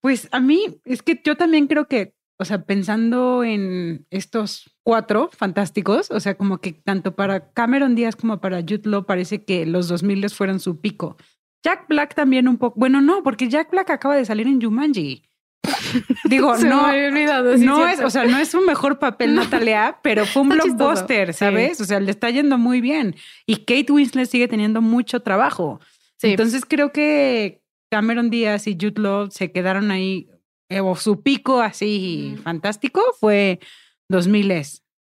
[0.00, 5.30] Pues a mí es que yo también creo que, o sea, pensando en estos cuatro
[5.32, 9.64] fantásticos, o sea, como que tanto para Cameron Díaz como para Jude Law parece que
[9.66, 11.16] los 2000 fueron su pico.
[11.62, 12.78] Jack Black también un poco.
[12.78, 15.22] Bueno, no, porque Jack Black acaba de salir en Jumanji.
[16.24, 17.56] Digo, Se no, me había olvidado.
[17.56, 20.64] sí, no es, o sea, no es su mejor papel, Natalia, pero fue un Está
[20.64, 20.84] chistoso.
[20.90, 21.38] blockbuster, Sí.
[21.38, 21.80] ¿sabes?
[21.80, 23.16] O sea, le está yendo muy bien.
[23.46, 25.80] Y Kate Winslet sigue teniendo mucho trabajo.
[26.18, 26.28] Sí.
[26.30, 30.28] Entonces creo que Cameron Díaz y Jude Law se quedaron ahí,
[30.68, 33.60] eh, o su pico así fantástico fue
[34.08, 34.62] 2000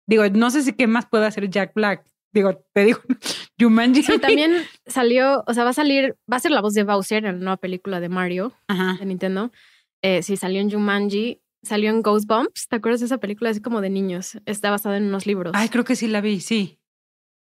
[0.10, 2.06] Digo, no sé si qué más puede hacer Jack Black.
[2.34, 3.00] Digo, te digo,
[3.60, 4.04] Jumanji.
[4.04, 7.26] Sí, también salió, o sea, va a salir, va a ser la voz de Bowser
[7.26, 8.96] en la nueva película de Mario Ajá.
[9.00, 9.52] de Nintendo.
[10.02, 12.68] Eh, sí, salió en Jumanji, salió en Ghostbumps.
[12.68, 14.38] ¿Te acuerdas de esa película así como de niños?
[14.46, 15.54] Está basada en unos libros.
[15.56, 16.80] Ay, creo que sí la vi, sí.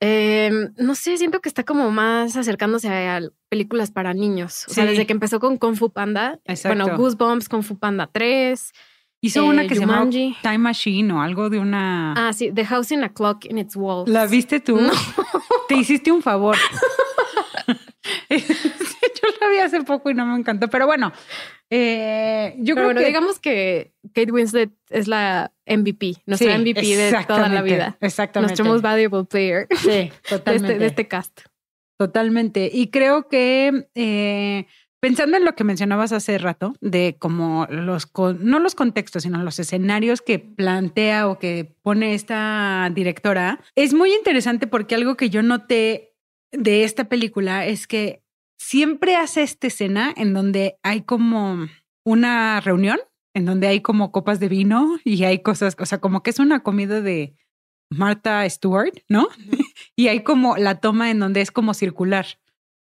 [0.01, 4.65] Eh, no sé, siento que está como más acercándose a películas para niños.
[4.69, 6.85] O sea, desde que empezó con Kung Fu Panda, Exacto.
[6.85, 8.73] bueno, Goosebumps, Kung Fu Panda 3,
[9.21, 10.13] Hizo eh, una que Jumanji.
[10.13, 12.13] se llamaba Time Machine o algo de una.
[12.13, 14.09] Ah, sí, The House in a Clock in Its Walls.
[14.09, 14.81] ¿La viste tú?
[14.81, 14.93] No.
[15.69, 16.57] Te hiciste un favor.
[19.59, 21.13] Vi hace poco y no me encantó, pero bueno,
[21.71, 26.59] eh, yo Pero creo bueno, que digamos que Kate Winslet es la MVP, nuestra Sí,
[26.61, 27.97] MVP de toda la vida.
[28.01, 28.53] Exactamente.
[28.53, 30.67] Nuestro most valuable player Sí, de totalmente.
[30.73, 31.41] este, de este cast.
[31.99, 32.71] Totalmente.
[32.73, 34.67] Y creo que eh,
[35.01, 39.43] pensando en lo que mencionabas hace rato, de como los, con- no los contextos, sino
[39.43, 45.29] los escenarios que plantea o que pone esta directora, es muy interesante porque algo que
[45.31, 46.15] yo noté
[46.53, 48.23] de esta película es que
[48.59, 51.69] siempre hace esta escena en donde hay como
[52.05, 52.99] una reunión,
[53.35, 56.39] en donde hay como copas de vino y hay cosas, o sea, como que es
[56.39, 57.35] una comida de
[57.91, 59.29] Martha Stewart, ¿no?
[59.97, 62.27] y hay como la toma en donde es como circular.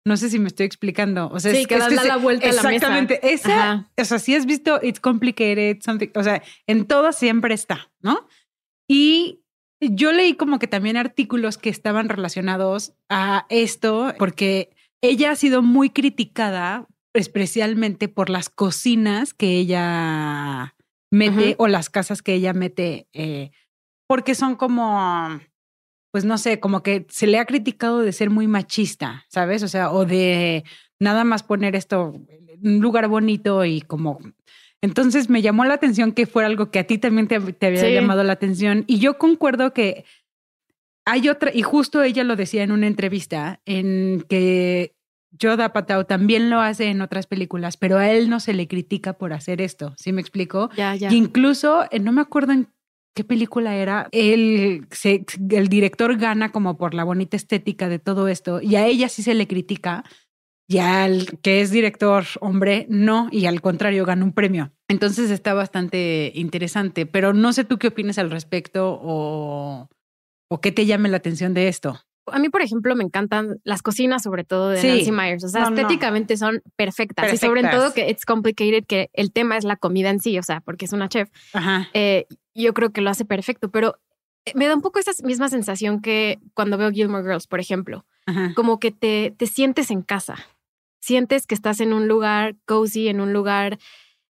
[0.04, 1.28] No sé si me estoy explicando.
[1.32, 2.74] O sea, Sí, es que das este- la vuelta a la mesa.
[2.74, 3.32] Exactamente.
[3.32, 3.90] Esa, Ajá.
[3.98, 8.28] o sea, si has visto It's Complicated, something, o sea, en todas siempre está, ¿no?
[8.88, 9.42] Y
[9.80, 14.70] yo leí como que también artículos que estaban relacionados a esto, porque
[15.02, 20.74] ella ha sido muy criticada, especialmente por las cocinas que ella
[21.10, 23.50] mete o las casas que ella mete, eh,
[24.08, 25.40] porque son como,
[26.12, 29.62] pues no sé, como que se le ha criticado de ser muy machista, ¿sabes?
[29.62, 30.64] O sea, o de
[31.00, 32.12] nada más poner esto
[32.48, 34.18] en un lugar bonito y como...
[34.82, 37.80] Entonces me llamó la atención que fuera algo que a ti también te, te había
[37.86, 37.92] Sí.
[37.94, 40.04] llamado la atención y yo concuerdo que
[41.06, 44.94] hay otra, y justo ella lo decía en una entrevista, en que
[45.40, 49.14] Joe Apatow también lo hace en otras películas, pero a él no se le critica
[49.14, 50.70] por hacer esto, ¿sí me explico?
[50.76, 51.10] Ya, ya.
[51.12, 52.68] Y incluso, eh, no me acuerdo en
[53.14, 58.28] qué película era, el, se- el director gana como por la bonita estética de todo
[58.28, 60.04] esto y a ella sí se le critica
[60.68, 64.72] y al que es director hombre no y al contrario gana un premio.
[64.88, 69.88] Entonces está bastante interesante, pero no sé tú qué opinas al respecto o,
[70.48, 72.00] o qué te llame la atención de esto.
[72.28, 74.88] A mí, por ejemplo, me encantan las cocinas, sobre todo de Sí.
[74.88, 75.44] Nancy Myers.
[75.44, 75.76] O sea, No, no.
[75.76, 77.32] estéticamente son perfectas.
[77.32, 80.42] Y sobre todo que it's complicated, que el tema es la comida en sí, o
[80.42, 81.30] sea, porque es una chef.
[81.52, 81.88] Ajá.
[81.94, 83.96] Eh, yo creo que lo hace perfecto, pero
[84.44, 88.04] eh, me da un poco esa misma sensación que cuando veo Gilmore Girls, por ejemplo,
[88.26, 88.52] Ajá.
[88.56, 90.36] como que te, te sientes en casa.
[91.00, 93.78] Sientes que estás en un lugar cozy, en un lugar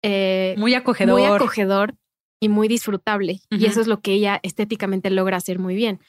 [0.03, 1.19] eh, Muy acogedor.
[1.19, 1.95] muy acogedor
[2.41, 3.41] y muy disfrutable.
[3.51, 6.01] Y eso es lo que ella estéticamente logra hacer muy bien.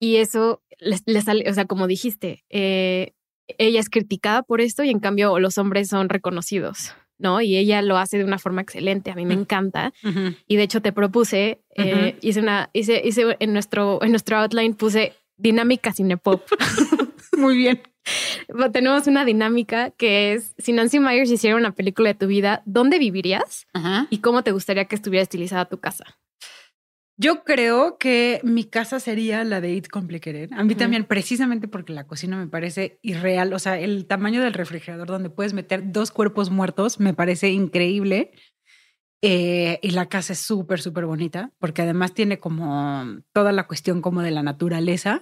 [0.00, 3.12] Y eso le, le sale, o sea, como dijiste, eh,
[3.58, 7.40] ella es criticada por esto y en cambio los hombres son reconocidos, ¿no?
[7.40, 9.10] Y ella lo hace de una forma excelente.
[9.10, 9.92] A mí me encanta.
[10.46, 14.74] Y de hecho te propuse, eh, hice una, hice, hice en nuestro, en nuestro outline
[14.74, 16.42] puse dinámica cinepop.
[17.36, 17.82] Muy bien.
[18.72, 22.98] Tenemos una dinámica que es, si Nancy Myers hiciera una película de tu vida, ¿dónde
[22.98, 23.66] vivirías?
[23.74, 24.06] Ajá.
[24.10, 26.18] ¿Y cómo te gustaría que estuviera estilizada tu casa?
[27.20, 30.52] Yo creo que mi casa sería la de It's Complicated.
[30.52, 33.52] A mí también, precisamente porque la cocina me parece irreal.
[33.52, 38.30] O sea, el tamaño del refrigerador donde puedes meter dos cuerpos muertos me parece increíble.
[39.20, 44.00] Eh, y la casa es súper, súper bonita, porque además tiene como toda la cuestión
[44.00, 45.20] como de la naturaleza.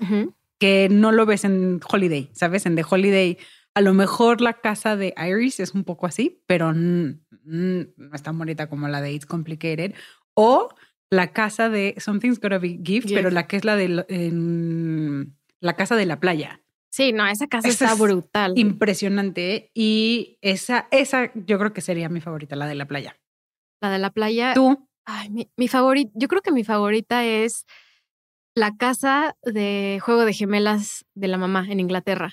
[0.58, 2.66] Que no lo ves en Holiday, ¿sabes?
[2.66, 3.38] En The Holiday,
[3.74, 8.22] a lo mejor la casa de Iris es un poco así, pero mm, no es
[8.22, 9.94] tan bonita como la de It's Complicated.
[10.34, 10.68] O
[11.10, 15.76] la casa de Something's Gotta Be Gift, pero la que es la de en la
[15.76, 16.62] casa de la playa.
[16.90, 18.54] Sí, no, esa casa Esa está es brutal.
[18.56, 19.70] Impresionante.
[19.74, 23.18] Y esa, esa yo creo que sería mi favorita, la de la playa.
[23.82, 24.54] La de la playa.
[24.54, 24.88] Tú.
[25.04, 27.66] Ay, mi, mi favorita, yo creo que mi favorita es
[28.56, 32.32] la casa de juego de gemelas de la mamá en Inglaterra.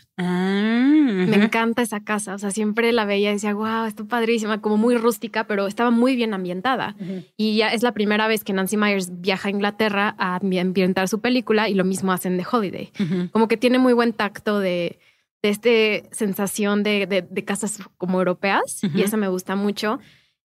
[1.29, 2.33] Me encanta esa casa.
[2.33, 5.91] O sea, siempre la veía y decía, wow, está padrísima, como muy rústica, pero estaba
[5.91, 6.95] muy bien ambientada.
[7.37, 11.07] Y ya es la primera vez que Nancy Myers viaja a Inglaterra a ambi- ambientar
[11.09, 12.91] su película y lo mismo hacen de Holiday.
[13.31, 14.99] Como que tiene muy buen tacto de,
[15.41, 19.99] de este sensación de, de- de casas como europeas y eso me gusta mucho.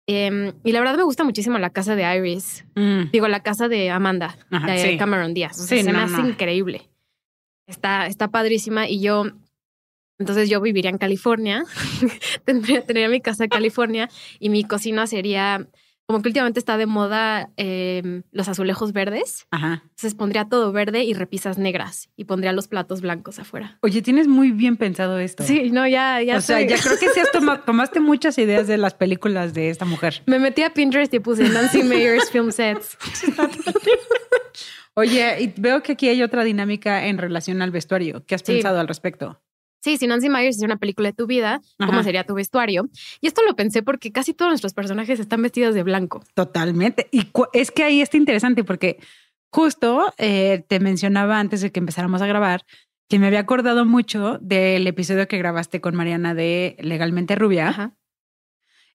[0.06, 2.64] Em, y la verdad me gusta muchísimo la casa de Iris.
[3.12, 4.96] Digo, la casa de Amanda, Ajá, de sí.
[4.98, 5.58] Cameron Díaz.
[5.58, 6.28] O sea, Sí, se me hace no.
[6.28, 6.90] increíble.
[7.66, 9.24] Está, está padrísima y yo,
[10.18, 11.64] entonces yo viviría en California,
[12.44, 15.66] tendría, tendría mi casa en California y mi cocina sería,
[16.06, 19.82] como que últimamente está de moda em, los azulejos verdes, Ajá.
[19.84, 23.78] entonces pondría todo verde y repisas negras y pondría los platos blancos afuera.
[23.80, 25.42] Oye, tienes muy bien pensado esto.
[25.44, 26.36] Sí, no, ya, ya.
[26.36, 29.70] o sea, ya creo que sí has toma- tomaste muchas ideas de las películas de
[29.70, 30.22] esta mujer.
[30.26, 32.98] Me metí a Pinterest y puse Nancy Meyers Film Sets.
[34.96, 38.24] Oye, y veo que aquí hay otra dinámica en relación al vestuario.
[38.26, 38.52] ¿Qué has Sí.
[38.52, 39.40] pensado al respecto?
[39.84, 42.88] Sí, si Nancy Myers hiciera una película de tu vida, ¿cómo sería tu vestuario?
[43.20, 46.24] Y esto lo pensé porque casi todos nuestros personajes están vestidos de blanco.
[46.32, 47.06] Totalmente.
[47.12, 48.96] Y es que ahí está interesante porque
[49.50, 52.64] justo eh, te mencionaba antes de que empezáramos a grabar
[53.10, 57.94] que me había acordado mucho del episodio que grabaste con Mariana de Legalmente Rubia, Ajá.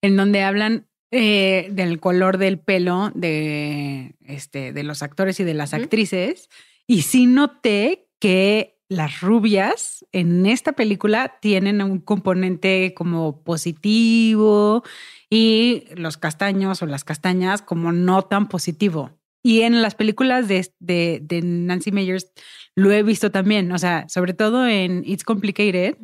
[0.02, 5.54] en donde hablan eh, del color del pelo de, este, de los actores y de
[5.54, 6.50] las actrices.
[6.88, 14.84] Y sí noté que las rubias en esta película tienen un componente como positivo
[15.30, 19.12] y los castaños o las castañas como no tan positivo.
[19.44, 22.32] Y en las películas de, de, de Nancy Meyers
[22.76, 25.96] lo he visto también, o sea, sobre todo en It's Complicated.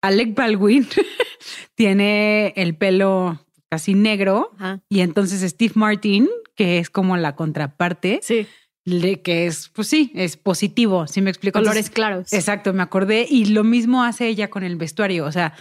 [0.00, 0.86] Alec Baldwin
[1.74, 4.52] tiene el pelo casi negro
[4.88, 8.46] y entonces Steve Martin, que es como la contraparte, Sí.
[8.90, 11.58] De que es, pues sí, es positivo, si me explico.
[11.58, 12.32] Colores Entonces, claros.
[12.32, 13.26] Exacto, me acordé.
[13.28, 15.24] Y lo mismo hace ella con el vestuario.
[15.26, 15.54] O sea,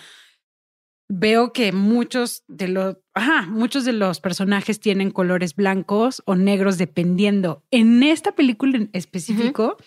[1.10, 6.78] veo que muchos de los, ajá, muchos de los personajes tienen colores blancos o negros
[6.78, 7.64] dependiendo.
[7.72, 9.78] En esta película en específico,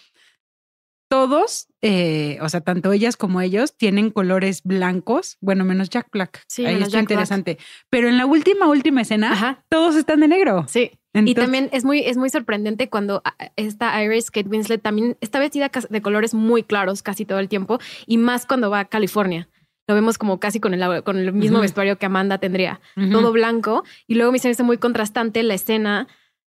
[1.13, 5.37] todos, eh, o sea, tanto ellas como ellos tienen colores blancos.
[5.43, 6.43] Bueno, menos Jack Black.
[6.47, 7.03] Sí, Ahí está Black.
[7.03, 7.59] interesante.
[7.91, 9.63] Pero en la última, última escena, Ajá.
[9.69, 10.65] todos están de negro.
[10.69, 10.93] Sí.
[11.13, 15.39] y también es muy, es muy sorprendente cuando ah, esta Iris Kate Winslet también está
[15.39, 19.51] vestida de colores muy claros casi todo el tiempo y más cuando va a California.
[19.87, 22.81] Lo vemos como casi con el, con el mismo vestuario que Amanda tendría.
[22.95, 23.85] Todo blanco.
[24.07, 26.09] Y luego me hizo muy contrastante la escena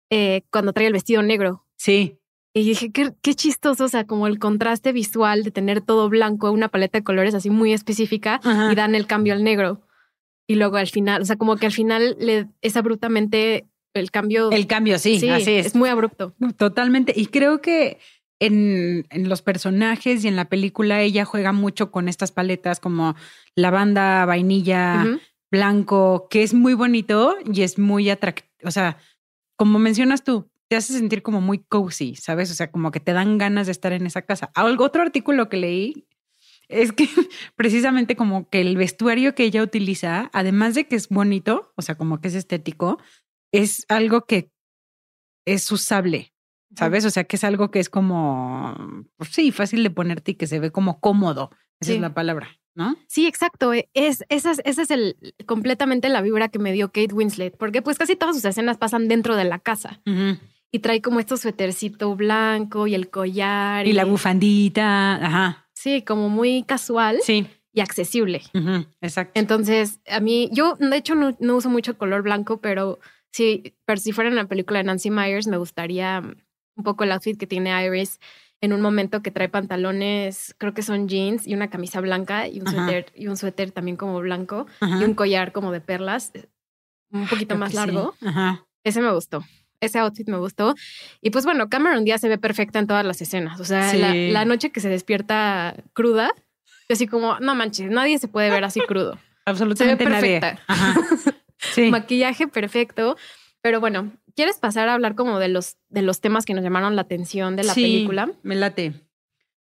[0.10, 1.64] eh, cuando trae el vestido negro.
[1.76, 2.18] Sí.
[2.58, 6.52] Y dije, qué, qué chistoso, o sea, como el contraste visual de tener todo blanco,
[6.52, 8.72] una paleta de colores así muy específica Ajá.
[8.72, 9.82] y dan el cambio al negro.
[10.48, 14.50] Y luego al final, o sea, como que al final le, es abruptamente el cambio.
[14.52, 15.68] El cambio, sí, sí, así es.
[15.68, 16.34] es muy abrupto.
[16.58, 17.14] Totalmente.
[17.16, 18.00] Y creo que
[18.40, 23.16] en, en los personajes y en la película ella juega mucho con estas paletas como
[23.56, 25.06] lavanda, vainilla,
[25.52, 28.48] blanco, que es muy bonito y es muy atractivo.
[28.64, 28.98] O sea,
[29.56, 32.52] como mencionas tú, te hace sentir como muy cozy, ¿sabes?
[32.52, 34.52] O sea, como que te dan ganas de estar en esa casa.
[34.56, 36.08] Algo, otro artículo que leí
[36.68, 37.08] es que
[37.56, 41.96] precisamente como que el vestuario que ella utiliza, además de que es bonito, o sea,
[41.96, 43.00] como que es estético,
[43.54, 44.52] es algo que
[45.46, 46.34] es usable,
[46.76, 47.06] ¿sabes?
[47.06, 48.76] O sea, que es algo que es como,
[49.16, 51.50] pues sí, fácil de ponerte y que se ve como cómodo.
[51.80, 51.96] Esa Sí.
[51.96, 52.98] es la palabra, ¿no?
[53.08, 53.72] Sí, exacto.
[53.72, 57.82] Es, esa, es- esa es el, completamente la vibra que me dio Kate Winslet, porque
[57.82, 60.02] pues casi todas sus escenas pasan dentro de la casa
[60.72, 65.70] y trae como estos suétercito blanco y el collar Y la bufandita, ajá.
[65.74, 68.42] Sí, como muy casual Sí, y accesible.
[68.54, 69.40] ujú, exacto.
[69.40, 73.00] Entonces, a mí, yo de hecho no, no uso mucho color blanco, pero
[73.32, 76.20] sí, pero si fuera en la película de Nancy Myers, me gustaría
[76.76, 78.20] un poco el outfit que tiene Iris
[78.60, 82.60] en un momento que trae pantalones, creo que son jeans y una camisa blanca y
[82.60, 82.78] un Ajá.
[82.86, 85.00] suéter, y un suéter también como blanco Ajá.
[85.00, 86.48] y un collar como de perlas, eh,
[87.12, 87.76] un poquito Creo más sí.
[87.78, 88.16] largo.
[88.26, 88.66] Ajá.
[88.84, 89.44] Ese me gustó.
[89.82, 90.76] Ese outfit me gustó.
[91.22, 93.60] Y pues bueno, Cameron Díaz se ve perfecta en todas las escenas.
[93.60, 93.98] O sea, Sí.
[94.00, 96.32] la, la noche que se despierta cruda,
[96.90, 99.20] así como, no manches, nadie se puede ver así crudo.
[99.46, 100.60] Absolutamente perfecta.
[100.68, 100.96] Ajá.
[101.60, 101.90] Sí.
[101.90, 103.18] Maquillaje perfecto.
[103.62, 106.96] Pero bueno, ¿quieres pasar a hablar como de los, de los temas que nos llamaron
[106.96, 108.32] la atención de la Sí, película?
[108.44, 108.94] Me late.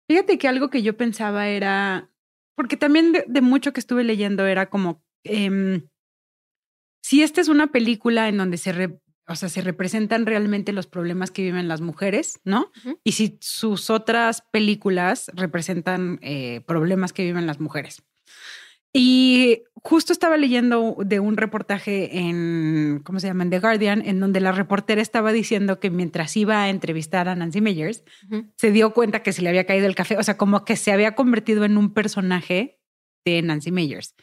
[0.08, 2.08] Fíjate que algo que yo pensaba era,
[2.56, 5.86] porque también de, de mucho que estuve leyendo era como, em,
[7.02, 10.87] si esta es una película en donde se, re- o sea, se representan realmente los
[10.87, 12.70] problemas que viven las mujeres, ¿no?
[13.04, 18.02] Y si sus otras películas representan eh, problemas que viven las mujeres.
[18.96, 23.42] Y justo estaba leyendo de un reportaje en, ¿cómo se llama?
[23.42, 27.34] En The Guardian, en donde la reportera estaba diciendo que mientras iba a entrevistar a
[27.34, 28.04] Nancy Meyers,
[28.56, 30.92] se dio cuenta que se le había caído el café, o sea, como que se
[30.92, 32.78] había convertido en un personaje
[33.24, 34.14] de Nancy Meyers.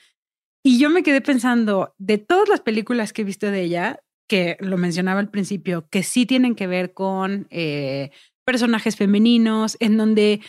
[0.64, 4.58] Y yo me quedé pensando, de todas las películas que he visto de ella, que
[4.60, 8.12] lo mencionaba al principio, que sí tienen que ver con eh,
[8.46, 10.42] personajes femeninos, en donde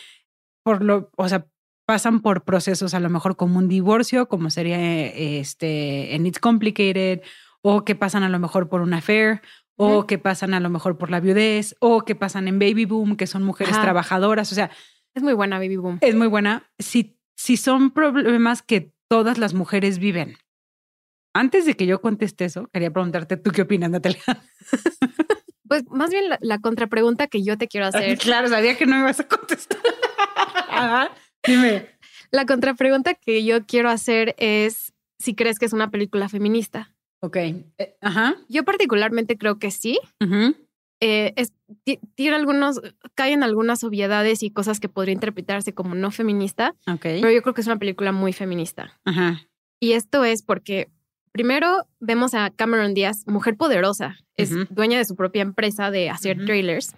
[0.64, 1.46] por lo, o sea,
[1.86, 6.38] pasan por procesos a lo mejor como un divorcio, como sería eh, este en It's
[6.38, 7.22] Complicated,
[7.60, 9.40] o que pasan a lo mejor por un affair,
[9.76, 13.16] o que pasan a lo mejor por la viudez, o que pasan en Baby Boom,
[13.16, 13.82] que son mujeres Ajá.
[13.82, 14.52] trabajadoras.
[14.52, 14.70] O sea,
[15.14, 15.98] Es muy buena Baby Boom.
[16.00, 16.70] es muy buena.
[16.78, 20.36] Si, si son problemas que todas las mujeres viven.
[21.34, 24.22] Antes de que yo conteste eso, quería preguntarte, ¿tú qué opinas, Natalia?
[25.68, 28.18] Pues más bien la, la contrapregunta que yo te quiero hacer.
[28.18, 29.78] Claro, sabía que no me ibas a contestar.
[30.68, 31.10] Ajá.
[31.46, 31.86] Dime.
[32.30, 36.94] La contrapregunta que yo quiero hacer es si crees que es una película feminista.
[37.22, 37.36] Ok.
[37.36, 38.34] Eh, ajá.
[38.50, 39.98] Yo particularmente creo que sí.
[40.22, 40.54] Ujú.
[41.00, 41.54] Eh, es-
[42.16, 42.80] tiene algunos,
[43.14, 47.00] cae en algunas obviedades y cosas que podría interpretarse como no feminista, Ok.
[47.02, 49.00] pero yo creo que es una película muy feminista.
[49.06, 49.40] Ajá.
[49.80, 50.90] Y esto es porque
[51.32, 56.44] primero vemos a Cameron Díaz, mujer poderosa, es dueña de su propia empresa de hacer
[56.44, 56.94] trailers.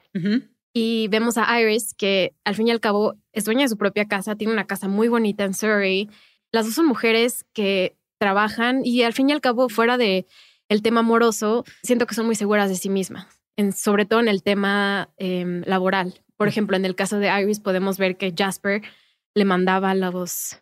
[0.73, 4.07] Y vemos a Iris, que al fin y al cabo es dueña de su propia
[4.07, 6.11] casa, tiene una casa muy bonita en Surrey.
[6.51, 10.27] Las dos son mujeres que trabajan y al fin y al cabo, fuera de
[10.69, 14.29] el tema amoroso, siento que son muy seguras de sí mismas, en, sobre todo en
[14.29, 16.21] el tema em, laboral.
[16.37, 18.83] Por ejemplo, en el caso de Iris podemos ver que Jasper
[19.35, 20.61] le mandaba los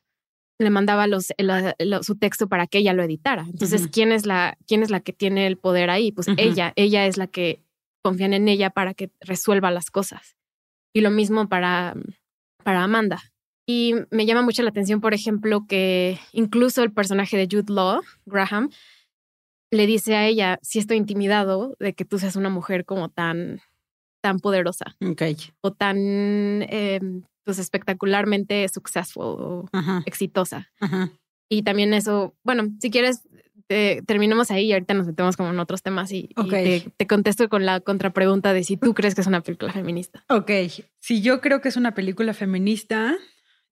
[0.62, 3.42] le mandaba los, la- su texto para que ella lo editara.
[3.50, 3.90] Entonces, Ujú.
[3.92, 6.12] ¿quién es la quién es la que tiene el poder ahí?
[6.12, 7.60] Pues ella, ella es la que
[8.02, 10.36] confían en ella para que resuelva las cosas.
[10.94, 11.94] Y lo mismo para,
[12.64, 13.22] para Amanda.
[13.66, 18.02] Y me llama mucho la atención, por ejemplo, que incluso el personaje de Jude Law,
[18.26, 18.70] Graham,
[19.70, 23.60] le dice a ella, si estoy intimidado de que tú seas una mujer como tan
[24.22, 24.96] tan poderosa
[25.60, 27.00] o tan eh,
[27.44, 30.02] pues espectacularmente successful o Ajá.
[30.06, 30.70] exitosa.
[30.80, 31.10] Ajá.
[31.50, 33.28] Y también eso, bueno, si quieres,
[33.66, 36.48] te- terminemos ahí y ahorita nos metemos como en otros temas y, y Ok.
[36.50, 40.24] te, te contesto con la contrapregunta de si tú crees que es una película feminista.
[40.30, 40.50] Ok.
[40.98, 43.16] Si yo creo que es una película feminista,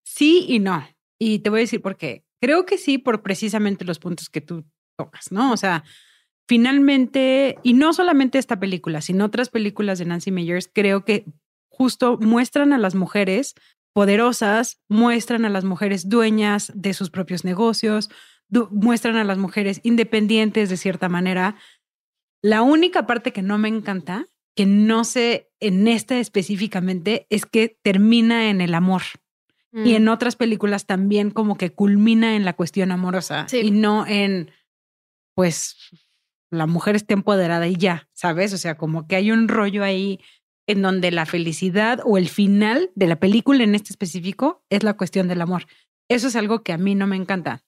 [0.03, 0.85] sí y no.
[1.17, 2.23] Y te voy a decir por qué.
[2.41, 4.65] Creo que sí, por precisamente los puntos que tú
[4.97, 5.51] tocas, ¿no?
[5.53, 5.83] O sea,
[6.51, 11.23] finalmente, y no solamente esta película, sino otras películas de Nancy Meyers, creo que
[11.69, 13.55] justo muestran a las mujeres
[13.93, 18.09] poderosas, muestran a las mujeres dueñas de sus propios negocios,
[18.69, 21.55] muestran a las mujeres independientes de cierta manera.
[22.43, 27.77] La única parte que no me encanta, que no sé en esta específicamente, es que
[27.81, 29.03] termina en el amor.
[29.73, 29.95] Y Mm.
[29.95, 33.59] en otras películas también como que culmina en la cuestión amorosa Sí.
[33.63, 34.51] y no en,
[35.33, 35.77] pues,
[36.51, 38.53] la mujer está empoderada y ya, ¿sabes?
[38.53, 40.19] O sea, como que hay un rollo ahí
[40.67, 44.93] en donde la felicidad o el final de la película en este específico es la
[44.95, 45.65] cuestión del amor.
[46.09, 47.63] Eso es algo que a mí no me encanta.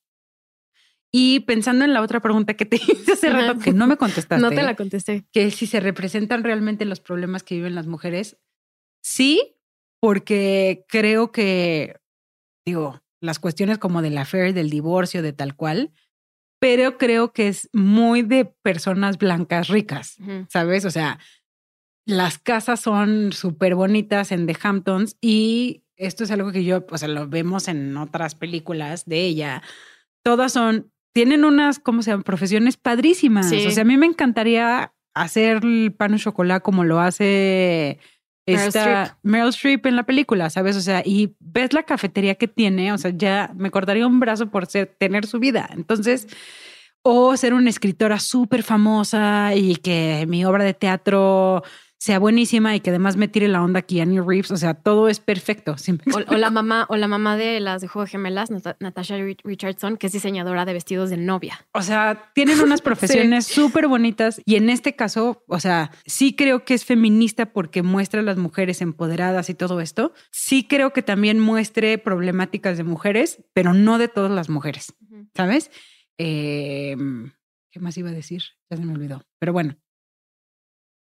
[1.11, 3.37] Y pensando en la otra pregunta que te hice hace Ajá.
[3.53, 5.25] rato, que no me contestaste, No te la contesté.
[5.31, 8.37] que si se representan realmente los problemas que viven las mujeres,
[9.01, 9.55] sí,
[10.01, 11.97] porque creo que,
[12.65, 15.91] digo, las cuestiones como del affair, del divorcio, de tal cual,
[16.63, 20.15] pero creo que es muy de personas blancas ricas.
[20.47, 20.85] ¿sabes?
[20.85, 21.19] O sea,
[22.05, 26.97] las casas son súper bonitas en The Hamptons y esto es algo que yo, o
[26.97, 29.61] sea, lo vemos en otras películas de ella.
[30.23, 32.23] Todas son, tienen unas, ¿cómo se llaman?
[32.23, 33.49] Profesiones padrísimas.
[33.49, 33.67] Sí.
[33.67, 37.99] O sea, a mí me encantaría hacer el pan o chocolate como lo hace
[38.45, 39.09] Streep.
[39.23, 40.75] Meryl Streep en la película, ¿sabes?
[40.75, 44.49] O sea, y ves la cafetería que tiene, o sea, ya me cortaría un brazo
[44.49, 45.69] por ser, tener su vida.
[45.73, 46.27] Entonces,
[47.01, 51.63] o ser una escritora súper famosa y que mi obra de teatro
[52.03, 54.51] sea buenísima y que además me tire la onda Keanu Reeves.
[54.51, 55.77] O sea, todo es perfecto.
[55.77, 58.75] ¿sí me O, la mamá, o la mamá de las de Juego de Gemelas, Nat-
[58.81, 61.65] Natasha Ri- Richardson, que es diseñadora de vestidos de novia.
[61.71, 66.65] O sea, tienen unas profesiones súper bonitas y en este caso, o sea, sí creo
[66.65, 70.11] que es feminista porque muestra a las mujeres empoderadas y todo esto.
[70.29, 74.93] Sí creo que también muestre problemáticas de mujeres, pero no de todas las mujeres,
[75.33, 75.71] ¿sabes?
[76.17, 76.97] Eh,
[77.71, 78.43] ¿Qué más iba a decir?
[78.69, 79.23] Ya se me olvidó.
[79.39, 79.77] Pero bueno,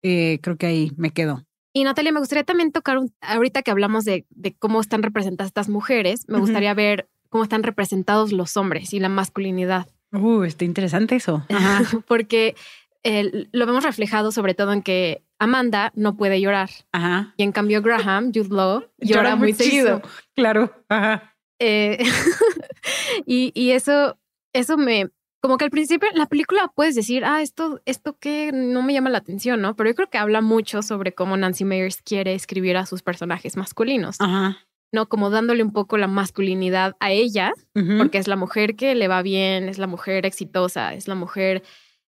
[0.02, 1.44] eh, creo que ahí me quedo.
[1.72, 5.48] Y Natalia, me gustaría también tocar, un- ahorita que hablamos de, de cómo están representadas
[5.50, 9.86] estas mujeres, me gustaría ver cómo están representados los hombres y la masculinidad.
[10.12, 11.44] Uh, está interesante eso.
[11.50, 11.82] Ajá.
[12.08, 12.54] Porque
[13.02, 17.34] eh, lo vemos reflejado sobre todo en que Amanda no puede llorar Ajá.
[17.36, 19.68] y en cambio Graham, Jude Law, llora, muy muchísimo.
[19.82, 20.02] seguido.
[20.34, 20.72] Claro.
[20.88, 21.34] Ajá.
[21.58, 21.98] Eh,
[23.26, 24.18] y, y eso,
[24.52, 28.50] eso me, como que al principio en la película puedes decir, ah, esto, esto que
[28.52, 29.76] no me llama la atención, ¿no?
[29.76, 33.56] Pero yo creo que habla mucho sobre cómo Nancy Meyers quiere escribir a sus personajes
[33.56, 34.58] masculinos, Ajá.
[34.92, 35.08] ¿no?
[35.08, 37.52] Como dándole un poco la masculinidad a ella,
[37.98, 41.62] porque es la mujer que le va bien, es la mujer exitosa, es la mujer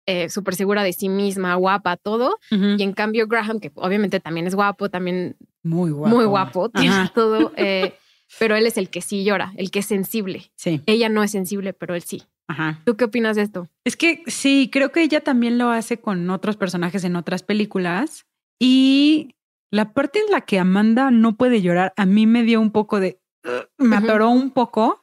[0.07, 2.39] eh, súper segura de sí misma, guapa, todo.
[2.51, 6.15] Y en cambio Graham, que obviamente también es guapo, también Muy guapo.
[6.15, 7.95] muy guapo, tiene todo, eh,
[8.39, 10.53] pero él es el que sí llora, el que es sensible.
[10.55, 10.81] Sí.
[10.87, 12.23] Ella no es sensible, pero él sí.
[12.49, 12.81] Ajá.
[12.85, 13.69] ¿Tú qué opinas de esto?
[13.85, 18.25] Es que sí, creo que ella también lo hace con otros personajes en otras películas.
[18.61, 19.35] Y
[19.73, 23.01] la parte en la que Amanda no puede llorar, a mí me dio un poco
[23.01, 23.21] de.
[23.45, 25.03] "Ugh", me atoró un poco.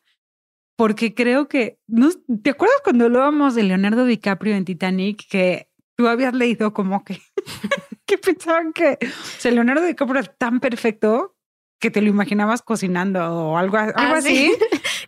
[0.77, 1.77] Porque creo que.
[1.87, 2.09] ¿no?
[2.41, 5.27] ¿Te acuerdas cuando hablábamos de Leonardo DiCaprio en Titanic?
[5.29, 7.21] Que tú habías leído como que.
[8.07, 8.97] que pensaban que.
[9.01, 11.35] O sea, Leonardo DiCaprio es tan perfecto
[11.79, 14.35] que te lo imaginabas cocinando o algo, algo Ah, así.
[14.35, 14.53] sí.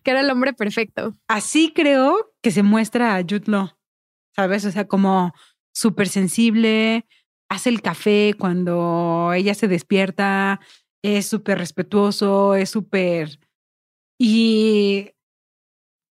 [0.05, 1.17] Que era el hombre perfecto.
[1.27, 3.71] así creo que se muestra a Jude Law,
[4.35, 4.63] ¿sabes?
[4.63, 5.33] O sea, como
[5.73, 7.05] súper sensible,
[7.49, 10.61] hace el café cuando ella se despierta,
[11.03, 13.39] es súper respetuoso, es súper...
[14.17, 15.11] Y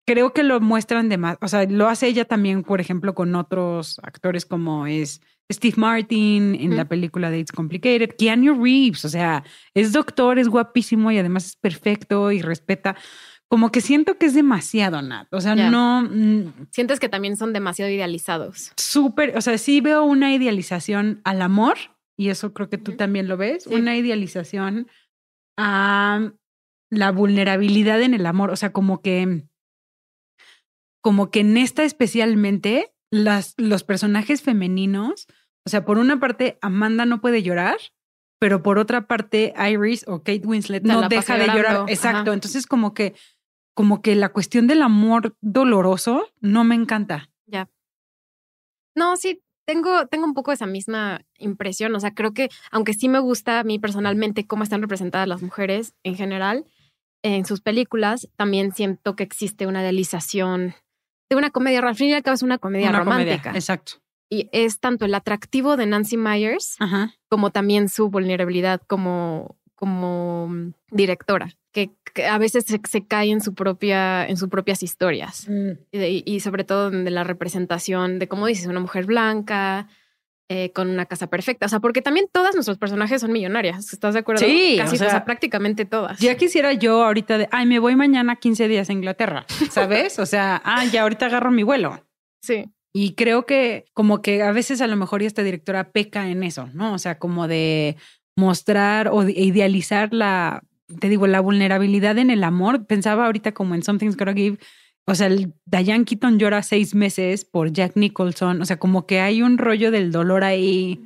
[0.07, 3.34] creo que lo muestran de más, o sea, lo hace ella también, por ejemplo, con
[3.34, 9.09] otros actores como es Steve Martin en la película de It's Complicated, Keanu Reeves, o
[9.09, 12.97] sea, es doctor, es guapísimo y además es perfecto y respeta.
[13.51, 15.28] Como que siento que es demasiado, Nat.
[15.32, 18.72] O sea, no mm, Sientes que también son demasiado idealizados.
[18.76, 21.76] súper, o sea, sí veo una idealización al amor
[22.16, 23.74] y eso creo que tú también lo ves, Sí.
[23.74, 24.88] una idealización
[25.59, 26.32] a
[26.90, 29.45] la vulnerabilidad en el amor, o sea, como que
[31.03, 35.26] como que en esta especialmente las los personajes femeninos,
[35.66, 37.76] o sea, por una parte Amanda no puede llorar,
[38.40, 42.34] pero por otra parte Iris o Kate Winslet no deja de llorar, exacto, ajá.
[42.34, 43.14] entonces como que
[43.75, 47.31] como que la cuestión del amor doloroso no me encanta.
[48.97, 51.93] No, sí, tengo, tengo un poco esa misma impresión.
[51.97, 55.43] O sea, creo que, aunque sí me gusta a mí personalmente cómo están representadas las
[55.43, 56.64] mujeres en general
[57.25, 60.75] en sus películas, también siento que existe una idealización
[61.29, 61.81] de una comedia.
[61.81, 63.39] Al fin y al cabo es una comedia Una romántica.
[63.43, 63.95] comedia, Exacto.
[64.31, 67.14] Y es tanto el atractivo de Nancy Myers Ajá.
[67.29, 70.51] como también su vulnerabilidad como, como
[70.93, 75.47] directora, que, que a veces se, se cae en, su propia, en sus propias historias.
[75.93, 79.89] Y, de- y sobre todo de la representación de, como dices, una mujer blanca
[80.49, 81.66] eh, con una casa perfecta.
[81.66, 83.93] O sea, porque también todas nuestros personajes son millonarias.
[83.93, 84.45] ¿Estás de acuerdo?
[84.47, 86.18] Sí, Casi, o sea, o sea, prácticamente todas.
[86.20, 90.18] Ya quisiera yo ahorita de, ay, me voy mañana 15 días a Inglaterra, ¿sabes?
[90.18, 92.07] O sea, ah, ya ahorita agarro mi vuelo.
[92.43, 96.45] Sí, Y creo que como que a veces a lo mejor esta directora peca en
[96.45, 96.95] eso, ¿no?
[96.95, 97.97] O sea, como de
[98.37, 100.62] mostrar o de idealizar la,
[101.01, 102.87] te digo, la vulnerabilidad en el amor.
[102.87, 104.59] Pensaba ahorita como en Something's Gotta Give.
[105.07, 108.62] O sea, el Diane Keaton llora seis meses por Jack Nicholson.
[108.62, 111.01] O sea, como que hay un rollo del dolor ahí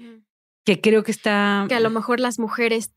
[0.64, 1.64] que creo que está...
[1.68, 2.92] que a lo mejor las mujeres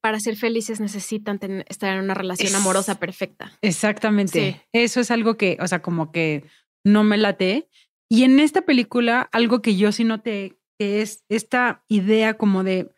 [0.00, 3.52] para ser felices necesitan estar en una relación Es- amorosa perfecta.
[3.62, 4.52] Exactamente.
[4.52, 4.60] Sí.
[4.72, 6.44] Eso es algo que, o sea, como que
[6.84, 7.68] no me late.
[8.08, 12.94] Y en esta película, algo que yo sí noté, que es esta idea como de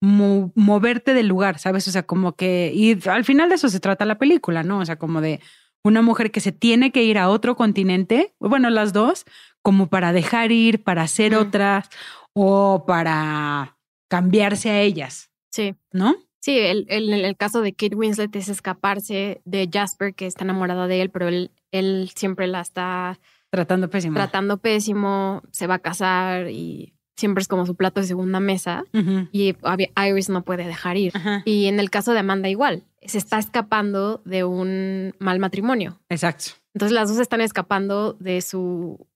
[0.00, 1.86] mo- moverte del lugar, ¿sabes?
[1.88, 4.78] O sea, como que, y al final de eso se trata la película, ¿no?
[4.78, 5.40] O sea, como de
[5.84, 9.24] una mujer que se tiene que ir a otro continente, bueno, las dos,
[9.62, 11.36] como para dejar ir, para hacer Mm.
[11.38, 11.88] otras
[12.34, 13.76] o para
[14.08, 15.74] cambiarse a ellas, Sí.
[15.92, 16.16] ¿no?
[16.42, 20.86] Sí, el, el- el caso de Kate Winslet es escaparse de Jasper, que está enamorada
[20.86, 23.18] de él, pero él, él siempre la está
[23.50, 24.14] Tratando pésimo.
[24.14, 28.84] tratando pésimo, se va a casar y siempre es como su plato de segunda mesa
[28.92, 29.28] Ujú.
[29.30, 31.12] y obvia- Iris no puede dejar ir.
[31.14, 31.42] Ajá.
[31.44, 36.00] Y en el caso de Amanda igual, se está escapando de un mal matrimonio.
[36.08, 36.46] Exacto.
[36.74, 39.06] Entonces las dos están escapando de su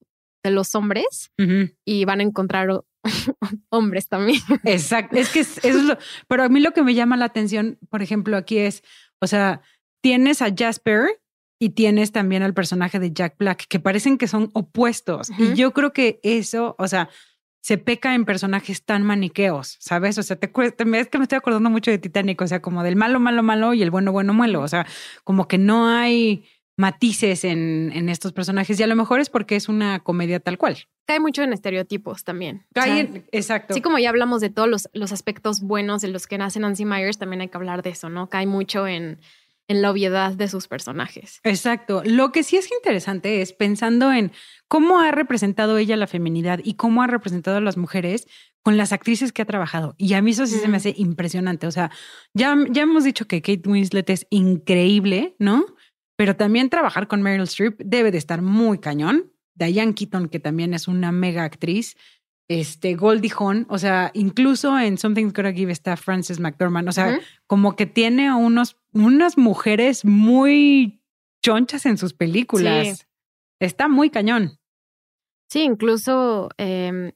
[0.43, 1.31] de los hombres
[1.85, 2.83] y van a encontrar
[3.69, 4.39] hombres también.
[4.63, 5.17] Exacto.
[5.17, 5.97] Es que es- eso es lo.
[6.27, 8.83] Pero a mí lo que me llama la atención, por ejemplo, aquí es,
[9.19, 9.61] o sea,
[10.01, 11.07] tienes a Jasper
[11.59, 15.31] y tienes también al personaje de Jack Black, que parecen que son opuestos.
[15.37, 17.09] Y yo creo que eso, o sea,
[17.65, 20.19] se peca en personajes tan maniqueos, ¿sabes?
[20.19, 22.95] O sea, te es que me estoy acordando mucho de Titanic, o sea, como del
[22.95, 24.61] malo, malo, malo y el bueno, bueno, muelo.
[24.61, 24.85] O sea,
[25.23, 26.45] como que no hay
[26.77, 30.59] matices en, en estos personajes y a lo mejor es porque es una comedia tal
[30.59, 30.77] cual.
[31.07, 32.67] Cae mucho en estereotipos también.
[32.69, 33.73] O sea, Cae en- exacto.
[33.73, 36.85] Así como ya hablamos de todos los, los aspectos buenos de los que nace Nancy
[36.85, 38.29] Myers, también hay que hablar de eso, ¿no?
[38.29, 39.17] Cae mucho en,
[39.67, 41.39] en la obviedad de sus personajes.
[41.43, 42.03] Exacto.
[42.05, 44.31] Lo que sí es interesante es pensando en
[44.67, 48.27] cómo ha representado ella la feminidad y cómo ha representado a las mujeres
[48.61, 49.95] con las actrices que ha trabajado.
[49.97, 50.75] Y a mí eso sí se me Mm.
[50.75, 51.67] hace impresionante.
[51.67, 51.91] O sea,
[52.33, 55.65] ya, ya hemos dicho que Kate Winslet es increíble, ¿no?
[56.17, 59.31] Pero también trabajar con Meryl Streep debe de estar muy cañón.
[59.55, 61.95] Diane Keaton, que también es una mega actriz.
[62.47, 67.19] Este Goldie Hawn, o sea, incluso en Something's Gotta Give está Frances McDormand, o sea,
[67.47, 71.01] como que tiene a unos, unas mujeres muy
[71.43, 72.97] chonchas en sus películas.
[72.99, 73.03] Sí.
[73.59, 74.57] Está muy cañón.
[75.49, 77.11] Sí, incluso em,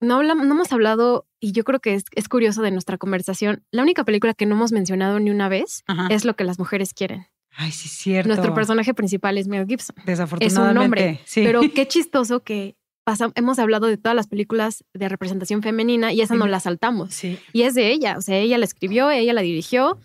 [0.00, 3.64] no, hablamos, no hemos hablado, y yo creo que es, es curioso de nuestra conversación,
[3.70, 6.08] la única película que no hemos mencionado ni una vez Ajá.
[6.10, 7.26] es lo que las mujeres quieren.
[7.56, 8.28] Ay, sí, cierto.
[8.28, 9.94] Nuestro personaje principal es Mel Gibson.
[10.00, 10.78] Es Desafortunadamente.
[10.78, 11.42] un hombre, sí.
[11.44, 16.20] pero qué chistoso que pasa- hemos hablado de todas las películas de representación femenina y
[16.20, 16.50] esa no Ujú.
[16.50, 17.14] la saltamos.
[17.14, 17.38] sí.
[17.52, 19.98] Y es de ella, o sea, ella la escribió, ella la dirigió,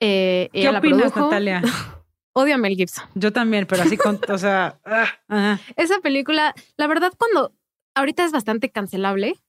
[0.00, 1.30] eh, ¿Qué ella la opinas, produjo.
[1.30, 1.62] Natalia?
[2.36, 3.04] Odio a Mel Gibson.
[3.14, 7.54] Yo también, pero así con, o sea, ah, ajá, Esa película, la verdad, cuando
[7.94, 9.40] ahorita es bastante cancelable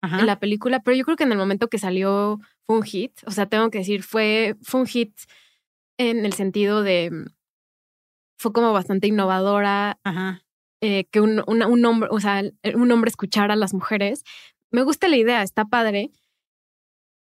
[0.00, 0.20] ajá.
[0.20, 3.12] en la película, pero yo creo que en el momento que salió fue un hit.
[3.26, 5.12] O sea, tengo que decir, fue, fue un hit
[5.98, 7.10] en el sentido de
[8.38, 10.42] fue como bastante innovadora, Ajá.
[10.80, 12.42] eh, que un, una- un hombre, o sea,
[12.74, 14.22] un hombre escuchara a las mujeres.
[14.70, 16.10] Me gusta la idea, está padre.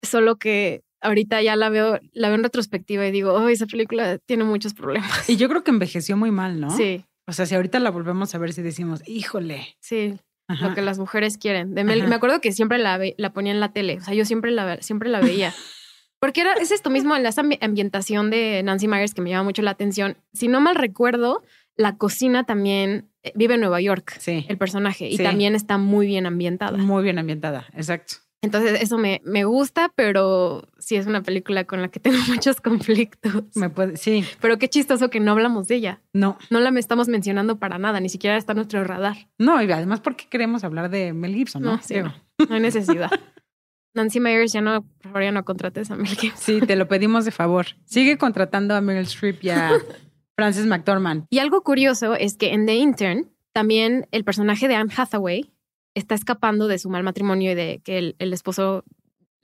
[0.02, 4.18] Solo que ahorita ya la veo, la veo en retrospectiva y digo, oh, esa película
[4.20, 5.30] tiene muchos problemas.
[5.30, 6.70] Y yo creo que envejeció muy mal, ¿no?
[6.76, 9.76] Sí, O sea, si ahorita la volvemos a ver, si decimos, híjole.
[9.80, 10.16] sí,
[10.48, 10.70] Ajá.
[10.70, 11.74] lo que las mujeres quieren.
[11.74, 12.10] De Mel- Ajá.
[12.10, 14.52] me acuerdo que siempre la, ve- la ponía en la tele, o sea, yo siempre
[14.52, 15.54] la, siempre la veía.
[16.20, 19.44] Porque era, es esto mismo, la esa ambi- ambientación de Nancy Myers que me llama
[19.44, 20.18] mucho la atención.
[20.34, 21.44] Si no mal recuerdo,
[21.76, 24.46] la cocina también eh, vive en Nueva York, Sí.
[24.48, 25.24] el personaje, y Sí.
[25.24, 26.78] también está muy bien ambientada.
[26.78, 28.16] Muy bien ambientada, exacto.
[28.42, 32.62] Entonces, eso me, me gusta, pero sí es una película con la que tengo muchos
[32.62, 33.44] conflictos.
[33.56, 36.02] Me puede, sí, Pero qué chistoso que no hablamos de ella.
[36.14, 39.28] no, No la me estamos mencionando para nada, ni siquiera está en nuestro radar.
[39.38, 41.74] no, y además porque queremos hablar de Mel Gibson, ¿no?
[41.78, 42.14] No, sí, no.
[42.48, 43.10] No hay necesidad.
[43.96, 46.38] Nancy Myers, ya no, por favor, ya no contrates a Mel Gibson.
[46.60, 47.68] Sí, te lo pedimos de favor.
[47.86, 49.72] Sigue contratando a Meryl Streep y a
[50.36, 51.26] Frances McDormand.
[51.30, 55.50] Y algo curioso es que en The Intern, también el personaje de Anne Hathaway
[55.94, 58.84] está escapando de su mal matrimonio y de que el, el esposo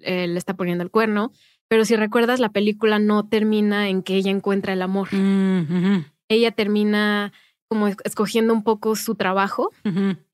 [0.04, 1.32] eh, le está poniendo el cuerno.
[1.68, 5.08] Pero si recuerdas, la película no termina en que ella encuentra el amor.
[5.14, 7.32] Mm, Ella termina
[7.70, 9.72] como es- escogiendo un poco su trabajo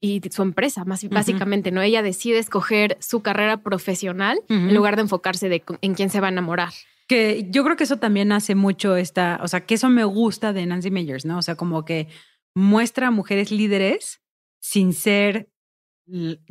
[0.02, 1.82] y su empresa, más básicamente, ¿no?
[1.84, 6.28] Ella decide escoger su carrera profesional en lugar de enfocarse de en quién se va
[6.28, 6.70] a enamorar.
[7.08, 10.52] Que yo creo que eso también hace mucho esta, o sea, que eso me gusta
[10.54, 11.38] de Nancy Meyers, ¿no?
[11.38, 12.08] O sea, como que
[12.56, 14.20] muestra a mujeres líderes
[14.60, 15.50] sin ser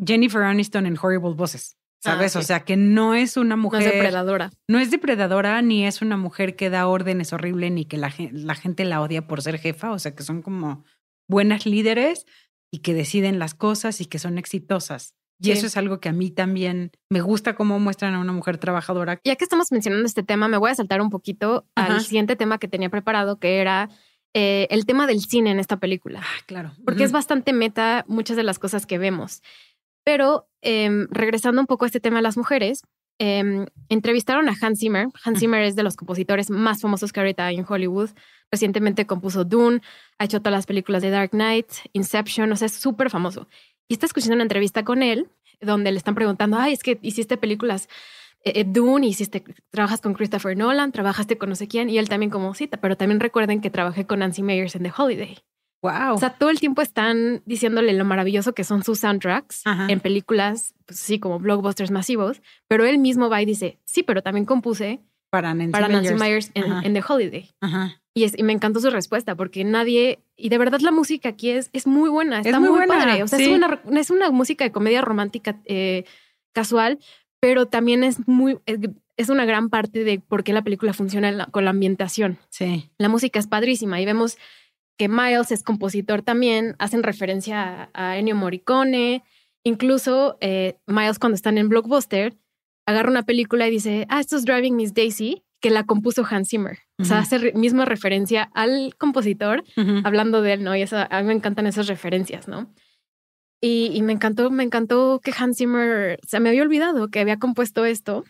[0.04, 2.36] Jennifer Aniston en Horrible Bosses, ¿sabes?
[2.36, 2.46] Ah, O sí.
[2.48, 4.50] sea, que no es una No mujer, es depredadora.
[4.68, 8.46] no es depredadora ni es una mujer que da órdenes horrible ni que la, gen-
[8.46, 10.84] la gente la odia por ser jefa, o sea, que son como
[11.28, 12.26] buenas líderes
[12.72, 15.14] y que deciden las cosas y que son exitosas.
[15.38, 15.52] Y Sí.
[15.52, 19.20] eso es algo que a mí también me gusta cómo muestran a una mujer trabajadora.
[19.24, 21.94] Ya que estamos mencionando este tema, me voy a saltar un poquito Ajá.
[21.96, 23.90] al siguiente tema que tenía preparado, que era
[24.34, 26.20] eh, el tema del cine en esta película.
[26.22, 26.72] Ah, claro.
[26.84, 29.42] porque es bastante meta muchas de las cosas que vemos.
[30.06, 32.82] Pero em, regresando un poco a este tema de las mujeres,
[33.18, 35.08] em, entrevistaron a Hans Zimmer.
[35.24, 35.40] Hans.
[35.40, 38.10] Zimmer es de los compositores más famosos que ahorita hay en Hollywood.
[38.52, 39.80] Recientemente compuso Dune,
[40.18, 43.48] ha hecho todas las películas de Dark Knight, Inception, o sea, es súper famoso.
[43.88, 45.28] Y está escuchando una entrevista con él
[45.60, 47.88] donde le están preguntando, ay, es que hiciste películas
[48.44, 52.08] eh, eh, Dune, hiciste, trabajas con Christopher Nolan, trabajaste con no sé quién, y él
[52.08, 55.38] también como cita, pero también recuerden que trabajé con Nancy Meyers en The Holiday.
[55.82, 56.14] Wow.
[56.14, 59.86] O sea, todo el tiempo están diciéndole lo maravilloso que son sus soundtracks Ajá.
[59.88, 64.22] en películas, pues sí, como blockbusters masivos, pero él mismo va y dice, sí, pero
[64.22, 65.00] también compuse
[65.30, 66.14] para Nancy para Nancy.
[66.14, 67.50] Myers en, The Holiday.
[67.60, 68.00] Ajá.
[68.14, 71.50] Y, es, y me encantó su respuesta porque nadie, y de verdad la música aquí
[71.50, 73.22] es, es muy buena, está muy muy, buena, padre.
[73.22, 73.44] O sea, sí.
[73.44, 76.04] es, una, es una música de comedia romántica eh,
[76.52, 76.98] casual,
[77.38, 78.78] pero también es muy, es,
[79.18, 82.38] es una gran parte de por qué la película funciona la- con la ambientación.
[82.48, 82.90] Sí.
[82.96, 84.38] La música es padrísima y vemos
[84.98, 89.22] que Miles es compositor también, hacen referencia a, a Ennio Morricone,
[89.64, 92.34] incluso eh, Miles cuando están en Blockbuster
[92.86, 96.50] agarra una película y dice, ah, esto es Driving Miss Daisy, que la compuso Hans
[96.50, 96.78] Zimmer.
[97.00, 99.64] O sea, hace re- misma referencia al compositor
[100.04, 100.76] hablando de él, ¿no?
[100.76, 102.72] Y eso, a mí me encantan esas referencias, ¿no?
[103.60, 107.38] Y, y me encantó, me encantó que Hans Zimmer, se me había olvidado que había
[107.38, 108.24] compuesto esto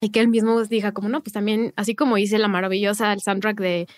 [0.00, 3.20] y que él mismo diga como, no, pues también, así como hice la maravillosa, el
[3.20, 3.88] soundtrack de,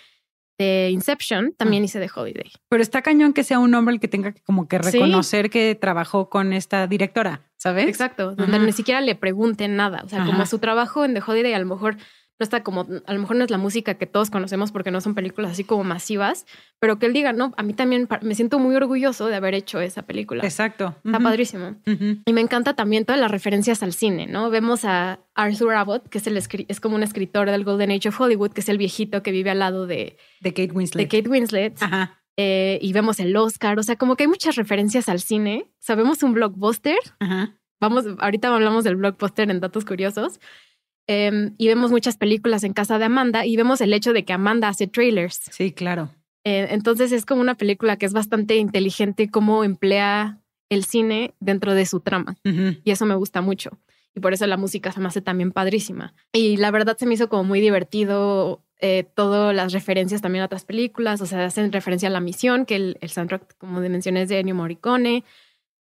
[0.60, 2.52] de Inception, también hice de Holiday.
[2.68, 4.92] Pero está cañón que sea un hombre el que tenga que como que Sí.
[4.98, 7.88] reconocer que trabajó con esta directora, ¿sabes?
[7.88, 8.66] Exacto, donde Ajá.
[8.66, 10.02] ni siquiera le pregunten nada.
[10.04, 10.30] O sea, Ajá.
[10.30, 11.96] como su trabajo en The Holiday a lo mejor
[12.40, 15.02] no está como, a lo mejor no es la música que todos conocemos porque no
[15.02, 16.46] son películas así como masivas,
[16.78, 19.78] pero que él diga, no, a mí también me siento muy orgulloso de haber hecho
[19.78, 20.42] esa película.
[20.42, 20.96] Exacto.
[21.04, 21.76] Está padrísimo.
[22.24, 24.48] Y me encanta también todas las referencias al cine, ¿no?
[24.48, 28.18] Vemos a Arthur Abbott, que es, el es como un escritor del Golden Age of
[28.18, 31.10] Hollywood, que es el viejito que vive al lado de, De Kate de Winslet.
[31.10, 31.82] Kate Winslet.
[31.82, 32.22] Ajá.
[32.38, 35.70] eh, y vemos el Oscar, o sea, como que hay muchas referencias al cine.
[35.78, 36.96] Sabemos un blockbuster.
[37.18, 37.58] Ajá.
[37.80, 40.40] Vamos, ahorita hablamos del blockbuster en datos curiosos.
[41.12, 44.32] Em, y vemos muchas películas en casa de Amanda y vemos el hecho de que
[44.32, 45.40] Amanda hace trailers.
[45.50, 46.10] Sí, claro.
[46.44, 50.38] Eh, entonces es como una película que es bastante inteligente cómo emplea
[50.68, 52.36] el cine dentro de su trama.
[52.44, 52.76] Ujú.
[52.84, 53.76] Y eso me gusta mucho.
[54.14, 56.14] Y por eso la música se me hace también padrísima.
[56.32, 60.46] Y la verdad se me hizo como muy divertido eh, todas las referencias también a
[60.46, 61.20] otras películas.
[61.20, 64.38] O sea, hacen referencia a La Misión, que el, el soundtrack, como mencioné, es de
[64.38, 65.24] Ennio Morricone,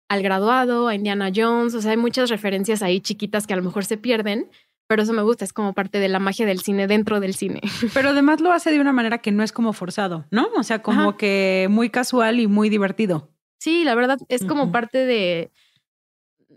[0.08, 1.76] al graduado, a Indiana Jones.
[1.76, 4.50] O sea, hay muchas referencias ahí chiquitas que a lo mejor se pierden.
[4.88, 7.62] Pero eso me gusta, es como parte de la magia del cine dentro del cine.
[7.94, 10.48] Pero además lo hace de una manera que no es como forzado, ¿no?
[10.58, 11.18] O sea, como Ajá.
[11.18, 13.30] que muy casual y muy divertido.
[13.60, 15.52] Sí, la verdad es como parte de.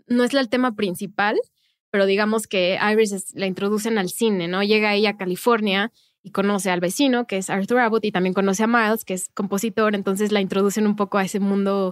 [0.07, 1.37] No es el tema principal,
[1.89, 4.63] pero digamos que Iris es- la introducen al cine, ¿no?
[4.63, 5.91] Llega ella a California
[6.23, 9.29] y conoce al vecino, que es Arthur Abbott, y también conoce a Miles, que es
[9.33, 9.95] compositor.
[9.95, 11.91] Entonces la introducen un poco a ese mundo.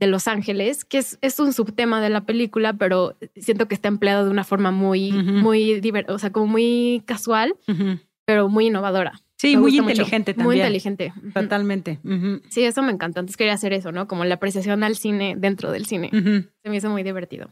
[0.00, 3.88] De Los Ángeles, que es, es un subtema de la película, pero siento que está
[3.88, 7.54] empleado de una forma muy, muy diver- o sea, como muy casual,
[8.24, 9.20] pero muy innovadora.
[9.36, 9.82] Sí, Me muy mucho.
[9.92, 10.46] inteligente también.
[10.46, 11.12] Muy inteligente.
[11.32, 11.98] Totalmente.
[12.48, 13.20] Sí, eso me encanta.
[13.20, 14.06] Entonces quería hacer eso, ¿no?
[14.08, 16.10] Como la apreciación al cine dentro del cine.
[16.12, 17.50] Se me hizo muy divertido.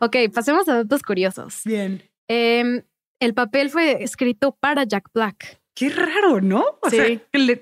[0.00, 1.62] Ok, pasemos a datos curiosos.
[1.64, 2.02] Bien.
[2.28, 2.82] Em,
[3.20, 5.60] el papel fue escrito para Jack Black.
[5.74, 6.64] Qué raro, ¿no?
[6.82, 6.96] O Sí.
[6.96, 7.20] sea,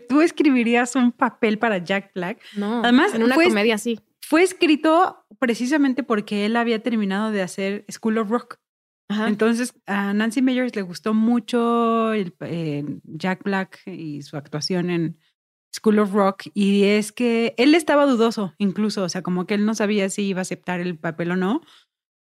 [0.08, 2.38] tú escribirías un papel para Jack Black.
[2.56, 3.98] No, Además, en una fue- comedia así.
[4.32, 8.56] Fue escrito precisamente porque él había terminado de hacer School of Rock.
[9.10, 9.28] Ajá.
[9.28, 15.18] Entonces, a Nancy Meyers le gustó mucho el, eh, Jack Black y su actuación en
[15.70, 16.44] School of Rock.
[16.54, 20.22] Y es que él estaba dudoso, incluso, o sea, como que él no sabía si
[20.22, 21.60] iba a aceptar el papel o no.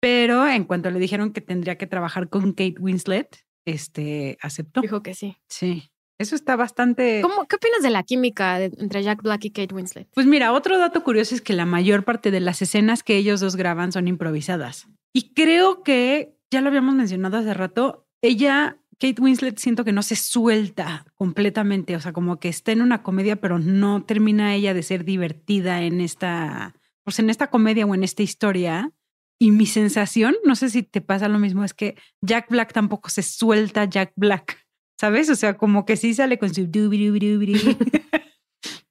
[0.01, 4.81] Pero en cuanto le dijeron que tendría que trabajar con Kate Winslet, este, aceptó.
[4.81, 5.37] Dijo que sí.
[5.47, 5.90] Sí.
[6.21, 7.21] Eso está bastante...
[7.21, 10.07] ¿Cómo, ¿Qué opinas de la química de- entre Jack Black y Kate Winslet?
[10.13, 13.39] Pues mira, otro dato curioso es que la mayor parte de las escenas que ellos
[13.39, 14.87] dos graban son improvisadas.
[15.13, 20.03] Y creo que, ya lo habíamos mencionado hace rato, ella, Kate Winslet, siento que no
[20.03, 24.73] se suelta completamente, o sea, como que está en una comedia, pero no termina ella
[24.73, 28.91] de ser divertida en esta, pues en esta comedia o en esta historia.
[29.39, 33.09] Y mi sensación, no sé si te pasa lo mismo, es que Jack Black tampoco
[33.09, 34.60] se suelta Jack Black,
[35.01, 35.31] ¿sabes?
[35.31, 36.69] O sea, como que sí sale con su.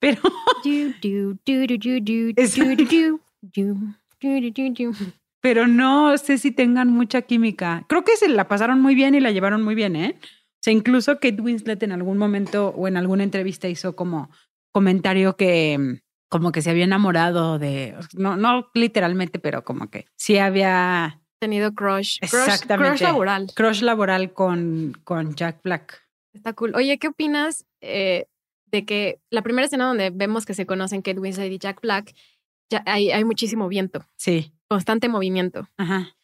[0.00, 0.22] Pero
[5.40, 7.84] pero no sé si tengan mucha química.
[7.88, 10.18] Creo que se la pasaron muy bien y la llevaron muy bien, ¿eh?
[10.20, 14.30] O sea, incluso Kate Winslet en algún momento o en alguna entrevista hizo como
[14.72, 15.98] comentario que mm,
[16.28, 21.74] como que se había enamorado de, no, no literalmente, pero como que sí había Tenido
[21.74, 22.18] crush.
[22.20, 22.90] Crush, Exactamente.
[22.90, 23.46] crush laboral.
[23.54, 26.02] crush laboral con, con Jack Black.
[26.34, 26.74] Está cool.
[26.74, 28.26] Oye, ¿qué opinas eh,
[28.66, 32.14] de que la primera escena donde vemos que se conocen Kate Winslet y Jack Black,
[32.70, 35.68] ya hay, hay muchísimo viento, Sí, constante movimiento.
[35.76, 36.14] ajá.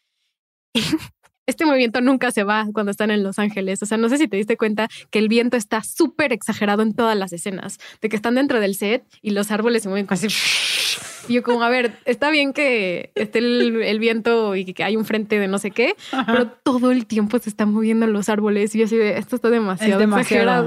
[1.49, 3.81] Este movimiento nunca se va cuando están en Los Ángeles.
[3.81, 6.93] O sea, no sé si te diste cuenta que el viento está súper exagerado en
[6.93, 10.14] todas las escenas, de que están dentro del set y los árboles se mueven como
[10.17, 10.27] Así.
[11.28, 15.05] Yo como, a ver, está bien que esté el, el viento y que hay un
[15.05, 18.78] frente de no sé qué, pero todo el tiempo se están moviendo los árboles y
[18.78, 20.20] yo así de, esto está Es demasiado, demasiado.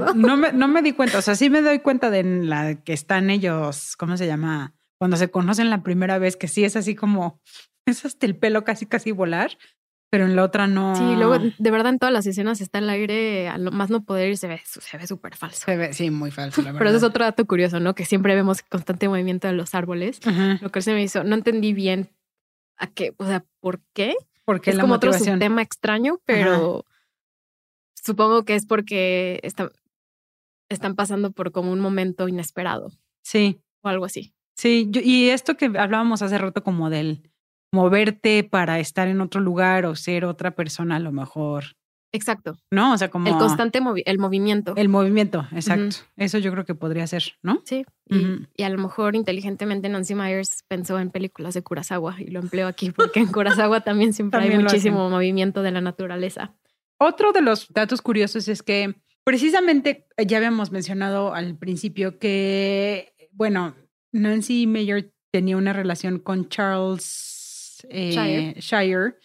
[0.04, 0.14] exagerado.
[0.20, 1.18] No me, no me di cuenta.
[1.18, 4.74] O sea, sí me doy cuenta de la que están ellos, ¿cómo se llama?
[4.98, 7.40] Cuando se conocen la primera vez, que sí es así como,
[7.86, 9.56] es hasta el pelo casi, casi volar,
[10.10, 10.94] pero en la otra no.
[10.96, 14.02] Sí, luego de verdad en todas las escenas está el aire a lo más no
[14.04, 15.64] poder y se ve se ve súper falso.
[15.66, 16.78] Se ve, sí, muy falso, la verdad.
[16.80, 17.94] Pero ese es otro dato curioso, ¿no?
[17.94, 20.20] Que siempre vemos constante movimiento de los árboles.
[20.26, 20.58] Ajá.
[20.60, 22.10] Lo que se me hizo, no entendí bien
[22.76, 24.14] a qué, o sea, ¿por qué?
[24.44, 25.38] Porque es la como otro motivación.
[25.38, 26.84] tema extraño, pero
[27.94, 29.70] supongo que es porque está-
[30.68, 32.90] están pasando por como un momento inesperado
[33.22, 34.34] Sí, o algo así.
[34.56, 34.86] sí.
[34.90, 37.29] yo- y esto que hablábamos hace rato como del
[37.72, 41.64] moverte para estar en otro lugar o ser otra persona a lo mejor,
[42.12, 42.56] Exacto.
[42.72, 42.92] ¿no?
[42.92, 44.74] O sea, como El constante movi- el movimiento.
[44.76, 45.96] el movimiento, exacto.
[46.16, 47.62] Eso yo creo que podría ser, ¿no?
[47.64, 52.40] Sí, y, a lo mejor inteligentemente Nancy Myers pensó en películas de Kurosawa y lo
[52.40, 56.52] empleó aquí porque en Kurosawa también siempre También hay muchísimo movimiento de la naturaleza.
[56.98, 63.14] Otro de los datos curiosos es que precisamente eh, ya habíamos mencionado al principio que,
[63.30, 63.76] bueno,
[64.12, 67.29] Nancy Mayer tenía una relación con Charles
[67.88, 69.16] eh, Shire.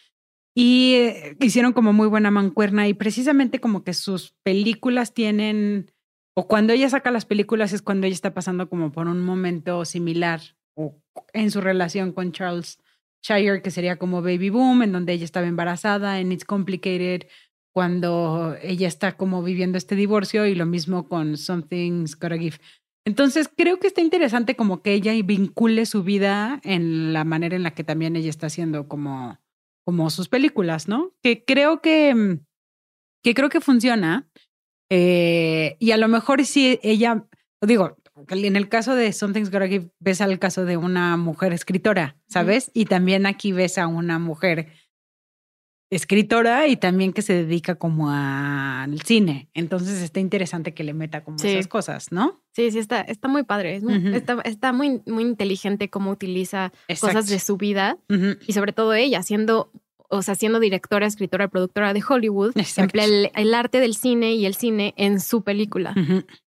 [0.56, 5.92] Y eh, hicieron como muy buena mancuerna y precisamente como que sus películas tienen,
[6.34, 9.84] o cuando ella saca las películas es cuando ella está pasando como por un momento
[9.84, 10.42] similar
[10.76, 11.02] o
[11.34, 12.80] en su relación con Charles
[13.22, 17.28] Shire, que sería como Baby Boom, en donde ella estaba embarazada, en It's Complicated,
[17.74, 22.58] cuando ella está como viviendo este divorcio y lo mismo con Something's Gotta Give.
[23.06, 27.64] Entonces creo que está interesante como que ella vincule su vida en la manera en
[27.64, 29.40] la que también ella está haciendo como,
[29.86, 31.14] como sus películas, ¿no?
[31.22, 32.46] Que creo que, mm,
[33.24, 34.28] que creo que funciona.
[34.90, 37.28] Eh, y a lo mejor si ella,
[37.62, 37.98] digo,
[38.28, 42.72] en el caso de Something's Gotta Give, ves al caso de una mujer escritora, ¿sabes?
[42.74, 44.72] Y también aquí ves a una mujer
[45.92, 49.50] escritora y también que se dedica como al cine.
[49.54, 51.50] Entonces está interesante que le meta como Sí.
[51.50, 52.42] esas cosas, ¿no?
[52.54, 53.76] Sí, sí, está, está muy padre.
[53.76, 57.16] es muy- está, está muy, muy inteligente cómo utiliza Exacto.
[57.18, 57.98] cosas de su vida
[58.48, 59.72] y sobre todo ella, siendo,
[60.10, 62.82] o sea, siendo directora, escritora, productora de Hollywood, Exacto.
[62.84, 65.94] emplea el, el arte del cine y el cine en su película.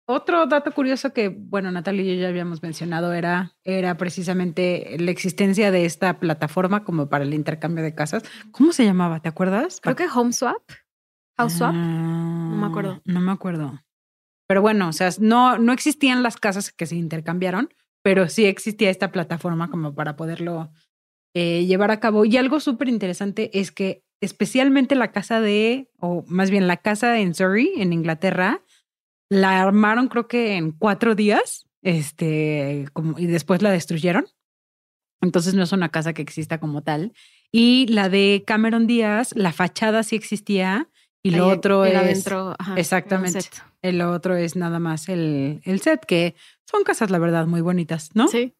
[0.05, 5.11] Otro dato curioso que, bueno, Natalia y yo ya habíamos mencionado era, era precisamente la
[5.11, 8.23] existencia de esta plataforma como para el intercambio de casas.
[8.51, 9.21] ¿Cómo se llamaba?
[9.21, 9.79] ¿Te acuerdas?
[9.81, 10.61] Creo que Home Swap,
[11.37, 11.73] House Swap.
[11.73, 13.01] no me acuerdo.
[13.05, 13.79] No me acuerdo.
[14.45, 18.89] Pero bueno, o sea, no, no existían las casas que se intercambiaron, pero sí existía
[18.89, 20.71] esta plataforma como para poderlo
[21.33, 22.25] eh, llevar a cabo.
[22.25, 27.19] Y algo súper interesante es que especialmente la casa de, o más bien la casa
[27.19, 28.61] en Surrey, en Inglaterra,
[29.33, 34.25] la armaron creo que en cuatro días, este, como, y después la destruyeron.
[35.21, 37.13] Entonces no es una casa que exista como tal.
[37.51, 40.89] Y la de Cameron Díaz, la fachada sí existía
[41.23, 43.39] y lo Ahí otro es dentro, ajá, exactamente.
[43.81, 46.35] el otro es nada más el, el set, que
[46.69, 48.27] son casas, la verdad, muy bonitas, ¿no?
[48.27, 48.53] Sí,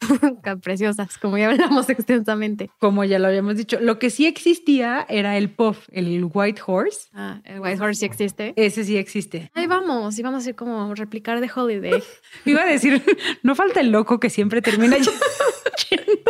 [0.62, 2.70] preciosas, como ya hablamos extensamente.
[2.78, 3.78] Como ya lo habíamos dicho.
[3.80, 7.08] Lo que sí existía era el puff, el White Horse.
[7.12, 8.52] Ah, el White Horse sí existe.
[8.56, 9.50] Ese sí existe.
[9.54, 12.02] Ahí vamos, y vamos a ir como replicar de Holiday.
[12.44, 13.02] Iba a decir,
[13.42, 14.96] no falta el loco que siempre termina.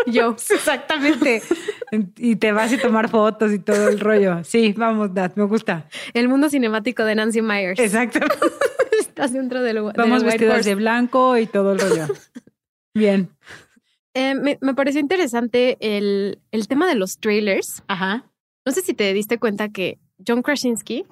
[0.07, 0.33] Yo.
[0.51, 1.43] Exactamente.
[2.17, 4.45] y te vas a tomar fotos y todo el rollo.
[4.45, 5.89] Sí, vamos, Nat, me gusta.
[6.13, 7.79] El mundo cinemático de Nancy Myers.
[7.81, 8.21] Exacto.
[9.01, 10.69] Estás dentro del Vamos del White vestidas Horse.
[10.71, 12.07] de blanco y todo el rollo.
[12.95, 13.29] Bien.
[14.15, 17.83] Eh, me, me pareció interesante el, el tema de los trailers.
[17.89, 18.25] Ajá.
[18.65, 21.05] No sé si te diste cuenta que John Krasinski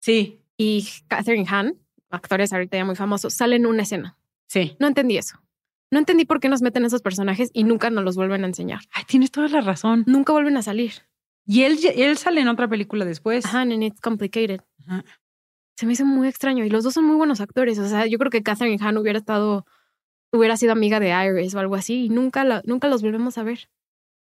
[0.00, 1.76] Sí, y Catherine Hahn,
[2.10, 4.16] actores ahorita ya muy famosos, salen en una escena.
[4.46, 4.76] sí.
[4.78, 5.38] No entendí eso.
[5.90, 8.80] No entendí por qué nos meten esos personajes y nunca nos los vuelven a enseñar.
[8.92, 10.04] Ay, tienes toda la razón.
[10.06, 10.92] Nunca vuelven a salir.
[11.46, 13.46] Y él, él sale en otra película después.
[13.46, 14.60] Ajá, and it's complicated.
[14.86, 15.04] Ajá.
[15.76, 17.78] Se me hizo muy extraño y los dos son muy buenos actores.
[17.78, 19.64] O sea, yo creo que Catherine Hahn hubiera estado,
[20.32, 23.44] hubiera sido amiga de Iris o algo así y nunca, la, nunca los volvemos a
[23.44, 23.70] ver.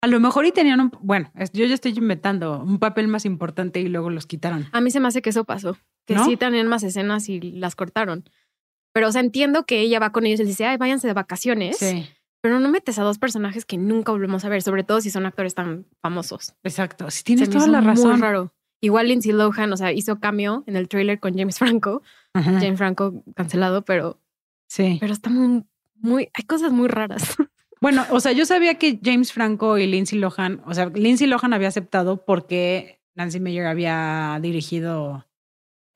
[0.01, 3.81] A lo mejor y tenían un, bueno, yo ya estoy inventando un papel más importante
[3.81, 4.67] y luego los quitaron.
[4.73, 5.77] A mí se me hace que eso pasó,
[6.07, 6.25] que ¿No?
[6.25, 8.25] sí tenían más escenas y las cortaron.
[8.99, 11.13] Pero, o sea, entiendo que ella va con ellos y les dice, ay, váyanse de
[11.13, 11.79] vacaciones.
[11.79, 12.05] Sí,
[12.41, 15.25] Pero no metes a dos personajes que nunca volvemos a ver, sobre todo si son
[15.25, 16.55] actores tan famosos.
[16.65, 17.09] exacto.
[17.13, 18.21] Se tienes toda la Muy razón.
[18.21, 18.53] raro.
[18.81, 22.03] Igual Lindsay Lohan, o sea, hizo cameo en el trailer con James Franco.
[22.35, 24.19] Ajá, James Franco cancelado, pero,
[24.69, 24.97] Sí.
[25.01, 25.65] pero está muy,
[25.97, 27.23] muy, hay cosas muy raras.
[27.81, 31.53] Bueno, o sea, yo sabía que James Franco y Lindsay Lohan, o sea, Lindsay Lohan
[31.53, 35.25] había aceptado porque Nancy Meyer había dirigido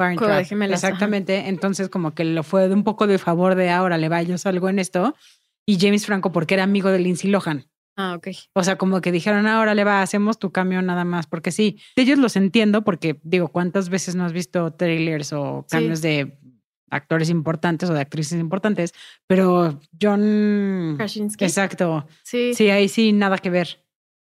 [0.03, 0.31] Parent Trap.
[0.31, 0.75] Ajá.
[0.75, 1.49] Exactamente.
[1.49, 4.37] Entonces, como que lo fue de un poco de favor de ahora le va, yo
[4.39, 5.15] salgo en esto.
[5.67, 7.67] Y James Franco porque era amigo de Lindsay Lohan.
[7.97, 8.29] Ah, ok.
[8.55, 11.79] O sea, como que dijeron, ahora le va, hacemos tu cambio nada más, porque sí,
[11.95, 15.77] ellos los entiendo, porque digo, ¿cuántas veces no has visto trailers o Sí.
[15.77, 16.39] cambios de
[16.91, 18.95] actores importantes o de actrices importantes?
[19.27, 20.95] Pero John...
[20.97, 21.45] Krasinski.
[21.45, 22.07] Exacto.
[22.25, 22.55] Sí.
[22.55, 23.82] Sí, ahí sí, nada que ver.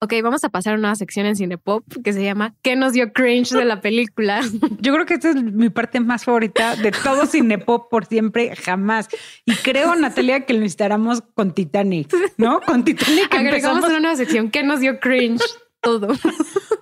[0.05, 3.13] Ok, vamos a pasar a una sección en Cinepop que se llama ¿Qué nos dio
[3.13, 4.41] cringe de la película?
[4.81, 9.09] Yo creo que esta es mi parte más favorita de todo Cinepop por siempre, jamás.
[9.45, 12.61] Y creo, Natalia, que lo necesitáramos con Titanic, ¿no?
[12.63, 13.85] Con Titanic Agregamos empezamos.
[13.91, 15.41] una nueva sección ¿Qué nos dio cringe?
[15.81, 16.09] Todo.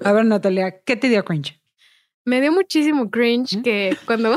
[0.03, 1.61] A ver, Natalia, ¿qué te dio cringe?
[2.25, 3.62] Me dio muchísimo cringe ¿Mm?
[3.62, 4.35] que cuando,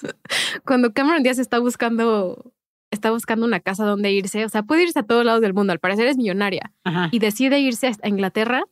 [0.64, 2.53] cuando Cameron Díaz está buscando,
[2.94, 5.72] está buscando una casa donde irse, o sea, puede irse a todos lados del mundo,
[5.72, 7.08] al parecer es millonaria, Ajá.
[7.12, 8.64] y decide irse a Inglaterra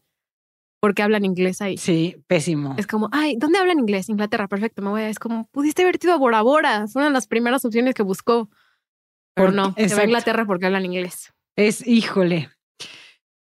[0.80, 1.76] porque hablan inglés ahí.
[1.76, 2.74] Sí, pésimo.
[2.76, 4.08] Es como, ay, ¿dónde hablan inglés?
[4.08, 5.08] Inglaterra, perfecto, me voy a...
[5.08, 8.02] Es como, pudiste haber ido a Bora Bora, fue una de las primeras opciones que
[8.02, 8.50] buscó.
[9.34, 11.32] Pero no, se va a Inglaterra porque hablan inglés.
[11.56, 12.50] Es, híjole.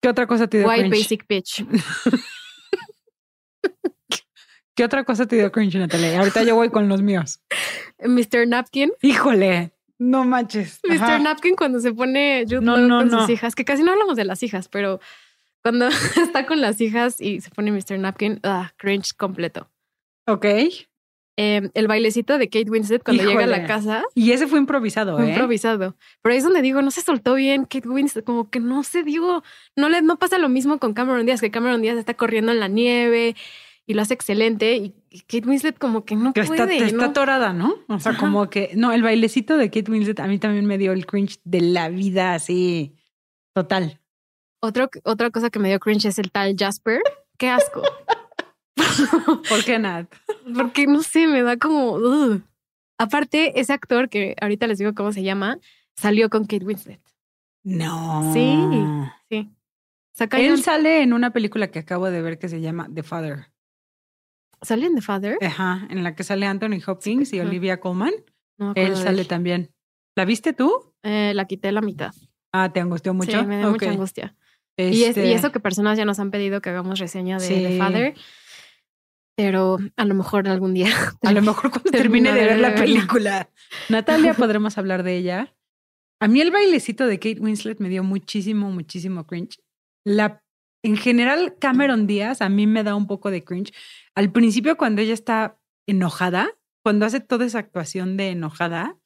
[0.00, 1.02] ¿Qué otra cosa te dio White cringe?
[1.02, 1.66] basic bitch.
[4.76, 6.18] ¿Qué otra cosa te dio cringe, Natalia?
[6.18, 7.40] Ahorita yo voy con los míos.
[7.98, 8.46] Mr.
[8.46, 8.92] Napkin.
[9.02, 10.80] Híjole, no manches.
[10.84, 11.02] Mr.
[11.02, 11.18] Ajá.
[11.18, 13.20] Napkin cuando se pone Jude No, Law no, con no.
[13.20, 15.00] sus hijas, que casi no hablamos de las hijas, pero
[15.62, 17.98] cuando está con las hijas y se pone Mr.
[17.98, 19.70] Napkin, ah, cringe completo.
[20.26, 20.44] Ok.
[21.38, 25.16] Eh, el bailecito de Kate Winslet cuando llega a la casa, Y ese fue improvisado,
[25.18, 25.30] fue ¿eh?
[25.30, 25.94] improvisado.
[26.22, 29.02] Pero ahí es donde digo, no se soltó bien Kate Winslet, como que no se
[29.02, 29.42] dio,
[29.76, 32.60] no le no pasa lo mismo con Cameron Díaz, que Cameron Díaz está corriendo en
[32.60, 33.36] la nieve
[33.86, 34.94] y lo hace excelente y,
[35.28, 36.76] Kate Winslet como que no Que puede.
[36.76, 37.04] está, ¿no?
[37.04, 37.76] atorada, ¿no?
[37.88, 38.20] O sea, Ajá.
[38.20, 41.38] como que, no, el bailecito de Kate Winslet a mí también me dio el cringe
[41.44, 42.94] de la vida así,
[43.54, 44.00] total.
[44.60, 47.00] Otro, otra cosa que me dio cringe es el tal Jasper.
[47.38, 47.82] Qué asco.
[49.48, 50.12] ¿Por qué, Nat?
[50.54, 51.98] Porque no sé, me da como.
[52.98, 55.58] Aparte, ese actor que ahorita les digo cómo se llama,
[55.96, 57.00] salió con Kate Winslet.
[57.62, 58.32] No.
[58.32, 58.58] Sí.
[59.28, 59.50] Sí.
[60.12, 63.46] Saca Él sale en una película que acabo de ver que se llama The Father.
[64.66, 65.38] ¿Sale en The Father?
[65.42, 67.48] Ajá, en la que sale Anthony Hopkins y Ajá.
[67.48, 68.12] Olivia Colman.
[68.58, 69.28] No Él sale él.
[69.28, 69.70] también.
[70.16, 70.94] ¿La viste tú?
[71.02, 72.12] Eh, la quité la mitad.
[72.52, 73.38] Ah, ¿te angustió mucho?
[73.40, 73.92] Sí, me dio mucha Ok.
[73.92, 74.34] angustia.
[74.78, 77.48] Y, es- Este, y eso que personas ya nos han pedido que hagamos reseña de
[77.48, 77.78] The Sí.
[77.78, 78.14] Father.
[79.36, 80.86] Pero a lo mejor algún día.
[81.22, 82.82] A lo mejor cuando termine de de ver la verla.
[82.84, 83.50] película.
[83.90, 85.54] Natalia, podremos hablar de ella.
[86.20, 89.58] A mí el bailecito de Kate Winslet me dio muchísimo, muchísimo cringe.
[90.06, 90.42] La,
[90.82, 93.72] en general, Cameron Díaz a mí me da un poco de cringe.
[94.16, 96.48] Al principio, cuando ella está enojada,
[96.82, 98.98] cuando hace toda esa actuación de enojada,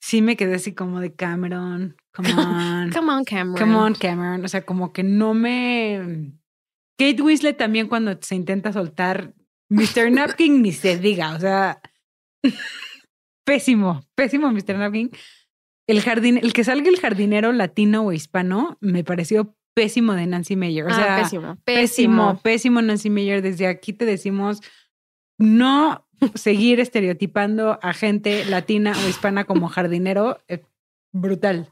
[0.00, 2.92] sí me quedé así como de Cameron, come on.
[2.92, 3.58] Come on, Cameron.
[3.58, 4.44] Come on, Cameron.
[4.44, 6.32] O sea, como que no me.
[6.98, 9.34] Kate Winslet también cuando se intenta soltar
[9.68, 10.10] Mr.
[10.10, 11.34] Napkin ni se diga.
[11.34, 11.80] O sea,
[13.44, 14.76] pésimo, pésimo Mr.
[14.76, 15.10] Napkin.
[15.86, 20.56] El jardín, el que salga el jardinero latino o hispano me pareció pésimo de Nancy
[20.56, 20.84] Meyer.
[20.86, 22.82] O Ah, sea, pésimo, pésimo, pésimo.
[22.82, 23.42] Nancy Meyer.
[23.42, 24.60] Desde aquí te decimos
[25.38, 26.04] no
[26.34, 30.38] seguir estereotipando a gente latina o hispana como jardinero.
[30.48, 30.62] eh,
[31.12, 31.68] brutal.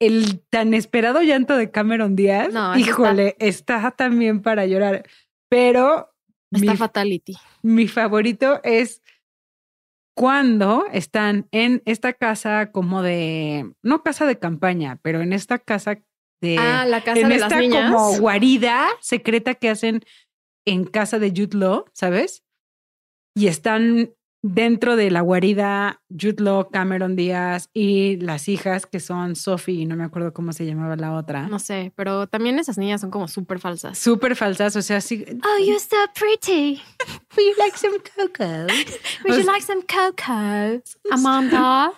[0.00, 3.90] El tan esperado llanto de Cameron Díaz, No, híjole, está.
[3.92, 5.04] también para llorar.
[5.48, 6.12] Pero
[6.52, 7.36] Está mi, fatality.
[7.62, 9.02] mi favorito es
[10.16, 16.00] cuando están en esta casa como de, no casa de campaña, pero en esta casa
[16.40, 17.92] de Ah, la casa en de esta las niñas.
[17.92, 20.04] como guarida secreta que hacen
[20.66, 22.44] en casa de Jude Law, ¿sabes?
[23.34, 24.10] Y están
[24.40, 29.84] dentro de la guarida Jude Law, Cameron Díaz y las hijas que son Sophie y
[29.86, 31.48] no me acuerdo cómo se llamaba la otra.
[31.48, 33.98] No sé, pero también esas niñas son como súper falsas.
[33.98, 35.24] Súper falsas, o sea, sí.
[35.28, 36.80] Oh, you're so pretty.
[37.36, 38.66] Would you like some cocoa?
[39.24, 40.80] Would you sea- like some cocoa,
[41.10, 41.92] Amanda?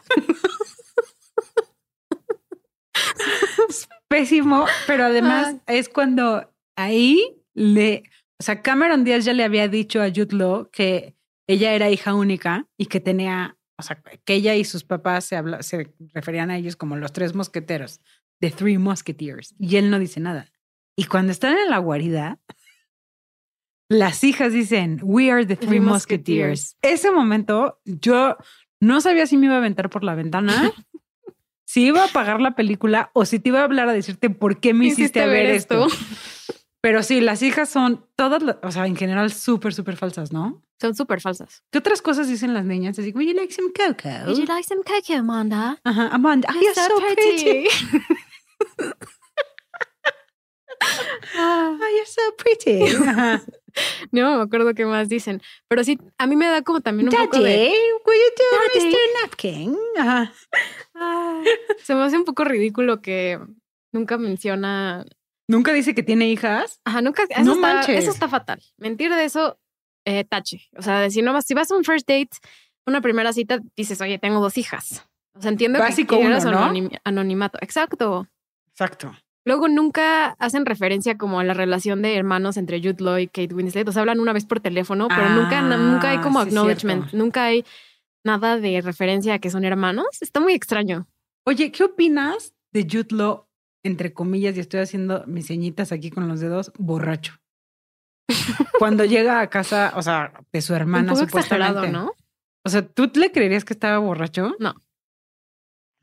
[4.11, 8.03] Pésimo, pero además es cuando ahí le,
[8.41, 11.15] o sea, Cameron Díaz ya le había dicho a Jude Law que
[11.49, 15.37] ella era hija única y que tenía, o sea, que ella y sus papás se,
[15.37, 18.01] habla- se referían a ellos como los tres mosqueteros,
[18.41, 20.51] the three musketeers, y él no dice nada.
[20.97, 22.41] Y cuando están en la guarida,
[23.89, 26.77] las hijas dicen, we are the three Three musketeers.
[26.83, 28.37] Ese momento yo
[28.81, 30.73] no sabía si me iba a aventar por la ventana.
[31.71, 34.59] Si iba a apagar la película o si te iba a hablar a decirte por
[34.59, 35.87] qué me hiciste, ver, esto.
[36.81, 40.65] Pero sí, las hijas son todas, o sea, en general súper, súper falsas, ¿no?
[40.81, 41.63] Son súper falsas.
[41.71, 42.99] ¿Qué otras cosas dicen las niñas?
[42.99, 44.25] Así, would you like some cocoa?
[44.27, 45.79] Would you like some cocoa, Amanda?
[45.85, 47.69] Ajá, Amanda, oh, you're so pretty.
[51.37, 52.81] Ah, Oh, you're so pretty.
[54.13, 55.43] No me acuerdo qué más dicen.
[55.69, 57.73] Pero sí, a mí me da como también un poco de...
[58.07, 58.87] will you do Daddy.
[58.89, 58.99] Mr.
[59.23, 59.77] Napkin?
[59.99, 60.33] Ajá.
[60.95, 61.43] Ah,
[61.83, 63.39] se me hace un poco ridículo que
[63.93, 65.05] nunca menciona...
[65.49, 66.81] Nunca dice que tiene hijas.
[66.85, 67.25] Ajá, nunca...
[67.29, 67.99] Eso, No está, manches.
[68.05, 68.63] eso está fatal.
[68.77, 69.59] Mentir de eso,
[70.05, 70.69] eh, tache.
[70.77, 72.31] O sea, si, no vas, si vas a un first date,
[72.87, 75.05] una primera cita, dices, oye, tengo dos hijas.
[75.35, 76.59] O sea, entiendo Básico que uno, ¿no?
[76.61, 77.59] anonim- anonimato.
[77.63, 78.29] Exacto.
[78.69, 79.13] Exacto.
[79.51, 83.53] Luego nunca hacen referencia como a la relación de hermanos entre Jude Law y Kate
[83.53, 83.89] Winslet.
[83.89, 87.01] O sea, hablan una vez por teléfono, pero Ah, nunca, nunca hay como sí, acknowledgement.
[87.03, 87.17] cierto.
[87.17, 87.65] Nunca hay
[88.25, 90.07] nada de referencia a que son hermanos.
[90.21, 91.09] Está muy extraño.
[91.45, 93.49] Oye, ¿qué opinas de Jude Law,
[93.83, 97.35] entre comillas, y estoy haciendo mis señitas aquí con los dedos, borracho?
[98.79, 101.71] Cuando llega a casa, o sea, de su hermana, Un poco supuestamente.
[101.73, 102.13] exagerado, ¿no?
[102.65, 104.55] O sea, ¿tú le creerías que estaba borracho?
[104.61, 104.75] No.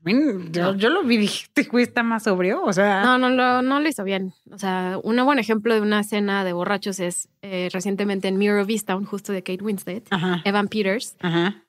[0.04, 0.12] Yo,
[0.72, 0.74] No.
[0.76, 2.62] yo lo vi dije, este güey está más sobrio.
[2.64, 4.32] O sea, No, no lo, no lo hizo bien.
[4.50, 8.60] O sea, un buen ejemplo de una escena de borrachos es eh, recientemente en Mirror
[8.60, 10.06] of Easttown, justo de Kate Winslet.
[10.10, 11.64] ajá, Evan Peters ajá.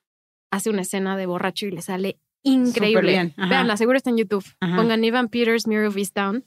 [0.50, 3.12] hace una escena de borracho y le sale increíble.
[3.12, 3.48] bien, ajá.
[3.50, 4.44] Vean, la seguro está en YouTube.
[4.60, 4.76] Ajá.
[4.76, 6.44] Pongan Evan Peters, Mirror of Easttown,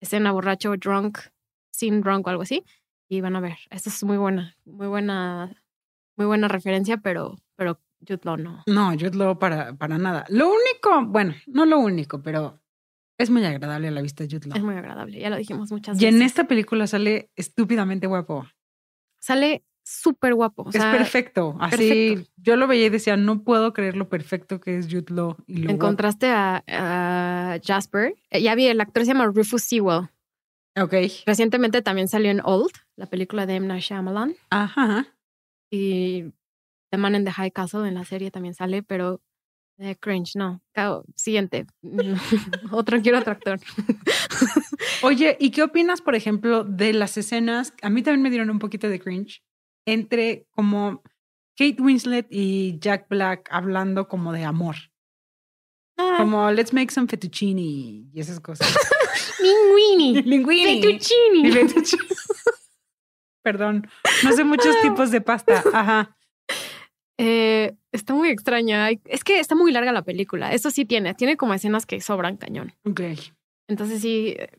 [0.00, 1.18] escena borracho, drunk,
[1.70, 2.64] sin drunk o algo así.
[3.08, 3.58] Y van a ver.
[3.70, 5.54] Esta es muy buena, muy buena,
[6.16, 8.62] muy buena referencia, pero, pero Jude Law no.
[8.66, 10.24] No, Jude Law para, para nada.
[10.28, 12.60] Lo único, bueno, no lo único, pero
[13.18, 14.56] es muy agradable a la vista Jude Law.
[14.56, 15.18] Es muy agradable.
[15.18, 16.20] Ya lo dijimos muchas Y veces.
[16.20, 18.46] en esta película sale estúpidamente guapo.
[19.20, 20.62] Sale súper guapo.
[20.62, 21.56] O sea, es perfecto.
[21.60, 22.32] Así perfecto.
[22.36, 25.36] yo lo veía y decía, no puedo creer lo perfecto que es Jude Law.
[25.46, 25.86] Y lo En guapo.
[25.88, 30.08] contraste a, a Jasper, eh, ya vi, el actor se llama Rufus Sewell.
[30.76, 30.94] Ok.
[31.26, 33.60] Recientemente también salió en Old, la película de.
[33.60, 34.34] Night Shyamalan.
[34.50, 35.06] Ajá.
[35.70, 36.32] Y
[36.94, 39.20] The Man in the High Castle en la serie también sale, pero
[39.78, 40.62] eh, cringe, no.
[41.16, 41.66] Siguiente.
[42.70, 43.58] otro, quiero otro actor.
[45.02, 47.74] Oye, ¿y qué opinas, por ejemplo, de las escenas?
[47.82, 49.42] A mí también me dieron un poquito de cringe
[49.86, 51.02] entre como
[51.56, 54.76] Kate Winslet y Jack Black hablando como de amor.
[55.96, 58.68] Ah, Como let's make some fettuccine y esas cosas.
[59.40, 60.22] Linguini.
[60.22, 60.80] Linguini.
[60.80, 61.48] Fettuccini.
[61.48, 62.02] Y fettuccine.
[63.42, 63.88] Perdón,
[64.22, 65.62] no sé muchos tipos de pasta.
[65.72, 66.16] Ajá.
[67.18, 68.88] Eh, está muy extraña.
[69.04, 70.52] Es que está muy larga la película.
[70.52, 71.14] Eso sí tiene.
[71.14, 72.72] Tiene como escenas que sobran cañón.
[72.84, 73.00] Ok.
[73.68, 74.50] Entonces sí, eh,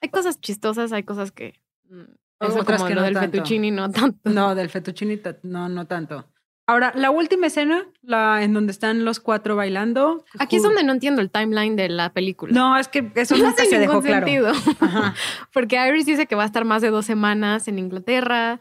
[0.00, 1.54] hay cosas chistosas, hay cosas que...
[1.88, 2.02] mm,
[2.40, 3.30] Eso Otras como que lo no del tanto.
[3.32, 4.30] fettuccini no tanto.
[4.30, 6.26] No, del fettuccine ta- no, no tanto.
[6.66, 10.24] Ahora, la última escena, la en donde están los cuatro bailando.
[10.38, 12.52] Aquí es donde no entiendo el timeline de la película.
[12.54, 14.24] No, es que eso no nunca hace se dejó claro.
[14.26, 14.52] sentido.
[14.80, 15.14] Ajá.
[15.52, 18.58] Porque Iris dice que va a estar más de dos semanas en Inglaterra.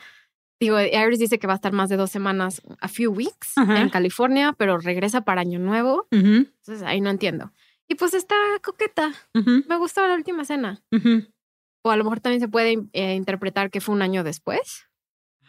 [0.62, 3.82] Digo, Iris dice que va a estar más de dos semanas, a few weeks, Ajá.
[3.82, 6.08] en California, pero regresa para Año Nuevo.
[6.12, 7.52] Entonces ahí no entiendo.
[7.90, 9.12] Y pues está coqueta.
[9.34, 11.28] Me gustó la última ujú.
[11.84, 14.86] O a lo mejor también se puede eh, interpretar que fue un año después.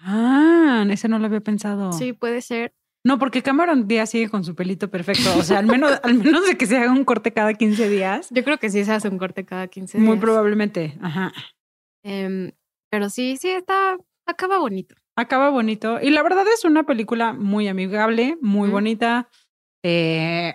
[0.01, 1.93] Ah, ese no lo había pensado.
[1.93, 2.73] Sí, puede ser.
[3.05, 5.37] No, porque Cameron Díaz sigue con su pelito perfecto.
[5.37, 8.29] O sea, al menos, al menos de que se haga un corte cada 15 días.
[8.31, 10.09] Yo creo que sí se hace un corte cada 15 días.
[10.09, 10.97] Muy probablemente.
[11.03, 11.33] Ajá.
[12.03, 12.53] Em,
[12.91, 14.95] pero sí, sí, está, acaba bonito.
[15.17, 16.01] Acaba bonito.
[16.01, 19.29] Y la verdad es una película muy amigable, muy bonita.
[19.83, 20.55] Eh,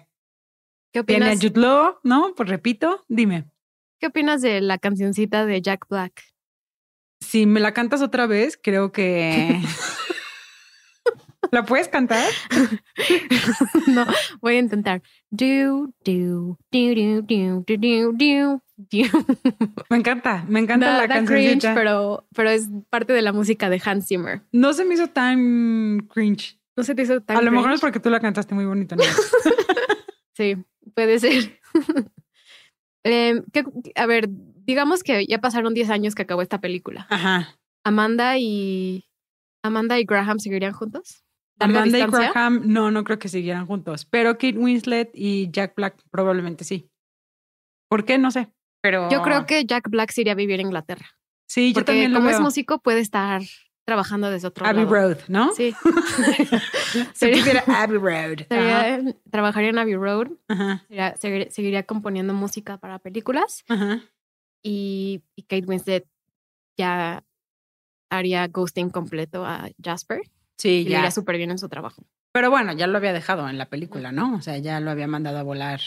[0.92, 2.34] ¿Qué tiene a opinas, Jude Law, ¿no?
[2.36, 3.46] Pues repito, dime.
[4.00, 6.24] ¿Qué opinas de la cancioncita de Jack Black?
[7.20, 9.62] Si me la cantas otra vez, creo que.
[11.52, 12.28] ¿La puedes cantar?
[13.88, 14.06] no,
[14.42, 15.02] voy a intentar.
[15.30, 18.62] Do, do, do, do, do, do, do, do.
[19.90, 21.40] Me encanta, me encanta Da- la canción.
[21.40, 24.42] cringe, pero, pero es parte de la música de Hans Zimmer.
[24.52, 26.60] No se me hizo tan cringe.
[26.76, 28.96] No se te hizo tan A lo mejor es porque tú la cantaste muy bonito.
[28.96, 29.04] ¿no?
[30.36, 30.56] Sí,
[30.94, 31.60] puede ser.
[33.04, 33.64] Em, ¿qué-
[33.96, 37.08] a ver, digamos que ya pasaron 10 años que acabó esta película.
[37.10, 37.56] Ajá.
[37.84, 39.06] Amanda y
[39.64, 41.24] Amanda y Graham seguirían juntos.
[41.60, 42.02] ¿Larga Amanda y?
[42.06, 44.06] Graham, no, no creo que siguieran juntos.
[44.06, 46.92] Pero Kate Winslet y Jack Black probablemente sí.
[47.90, 48.18] ¿Por qué?
[48.18, 48.50] No sé.
[48.88, 51.06] Pero Yo creo que Jack Black se iría a vivir a Inglaterra.
[51.48, 53.42] sí, yo Porque también lo como es músico puede estar
[53.86, 54.94] trabajando desde otro Abbey lado.
[54.96, 55.54] Road, ¿no?
[55.54, 55.74] Sí.
[57.14, 58.46] Se Sería- Abbey Road.
[58.50, 60.28] Sería- trabajaría en Abbey Road.
[60.48, 60.84] Ajá.
[60.88, 63.64] sería- seguir- seguiría componiendo música para películas.
[63.68, 64.02] Ajá.
[64.64, 66.06] Y, y Kate Winslet
[66.78, 67.24] ya
[68.10, 70.22] haría ghosting completo a Jasper.
[70.58, 70.98] Sí, Y le ya.
[71.00, 72.04] iría súper bien en su trabajo.
[72.34, 74.36] Pero bueno, ya lo había dejado en la película, ¿no?
[74.36, 75.80] O sea, ya lo había mandado a volar.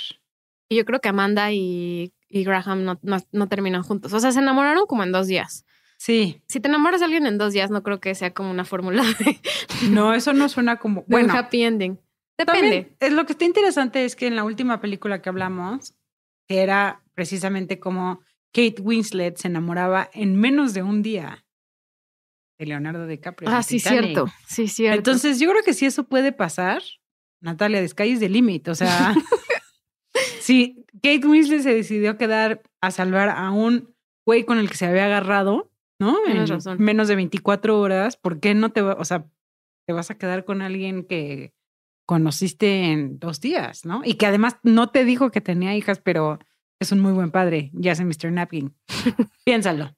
[0.69, 4.13] Y yo creo que Amanda y, y Graham no, no, no terminan juntos.
[4.15, 5.67] O sea, se enamoraron como en dos días.
[5.99, 6.41] Sí.
[6.47, 9.03] Si te enamoras de alguien en dos días, no creo que sea como una fórmula
[9.19, 9.39] de,
[9.91, 11.01] No, eso no suena como.
[11.03, 11.99] de Bueno, un happy ending.
[12.39, 12.97] También, Depende.
[13.01, 15.93] es lo que está interesante es que en la última película que hablamos,
[16.49, 18.21] que era precisamente como
[18.55, 21.45] Kate Winslet se enamoraba en menos de un día
[22.59, 23.51] de Leonardo DiCaprio.
[23.51, 24.03] Ah, sí, Titanic.
[24.03, 24.27] cierto.
[24.47, 24.97] Sí, cierto.
[24.99, 26.83] Entonces, yo creo que si eso puede pasar,
[27.43, 28.69] Natalia, the sky is the limit.
[28.69, 29.15] O sea,
[30.51, 33.95] si Kate Winslet se decidió quedar a salvar a un
[34.27, 35.71] güey con el que se había agarrado,
[36.01, 36.17] ¿no?
[36.27, 36.79] En razón.
[36.81, 39.27] menos de 24 horas, ¿por qué no te va, o sea,
[39.87, 41.53] te vas a quedar con alguien que
[42.07, 44.03] conociste en dos días, ¿no?
[44.05, 46.41] Y que además no te dijo que tenía hijas, pero
[46.81, 48.33] es un muy buen padre, ya sea Mr.
[48.33, 48.75] Napkin.
[49.45, 49.95] Piénsalo.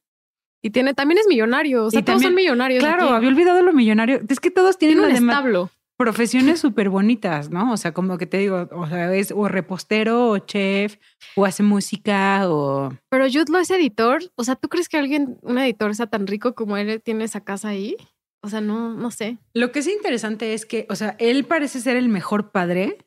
[0.63, 1.87] Y tiene, también es millonario.
[1.87, 2.83] O sea, Y todos son millonarios.
[2.85, 3.15] Claro, aquí.
[3.15, 4.21] había olvidado lo millonario.
[4.29, 5.71] Es que todos tienen Tiene un además establo.
[6.03, 7.73] Profesiones súper bonitas, ¿no?
[7.73, 10.97] O sea, como que te digo, o sea, es o repostero o chef
[11.37, 12.93] o hace música o...
[13.09, 14.21] Pero Jude lo es editor.
[14.35, 17.45] O sea, ¿tú crees que alguien, un editor, sea tan rico como él tiene esa
[17.45, 17.97] casa ahí?
[18.43, 19.39] O sea, no, no sé.
[19.55, 22.99] Lo que es interesante es que, o sea, él parece ser el mejor padre,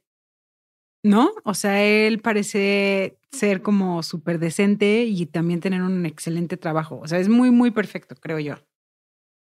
[1.03, 1.33] ¿no?
[1.43, 7.01] O sea, él parece ser como súper decente y también tener un excelente trabajo.
[7.03, 8.55] O sea, es muy, muy perfecto, creo yo.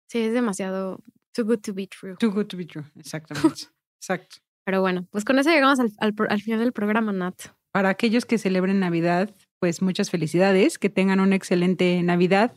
[0.07, 1.01] Sí, es demasiado
[1.34, 2.15] too good to be true.
[2.19, 3.67] Too good to be true, exactamente.
[4.01, 4.38] Exacto.
[4.65, 7.36] Pero bueno, pues con eso llegamos al, al final del programa, Nat.
[7.71, 12.53] Para aquellos que celebren Navidad, pues muchas felicidades, que tengan una excelente Navidad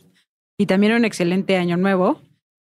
[0.57, 2.21] y también un excelente Año Nuevo.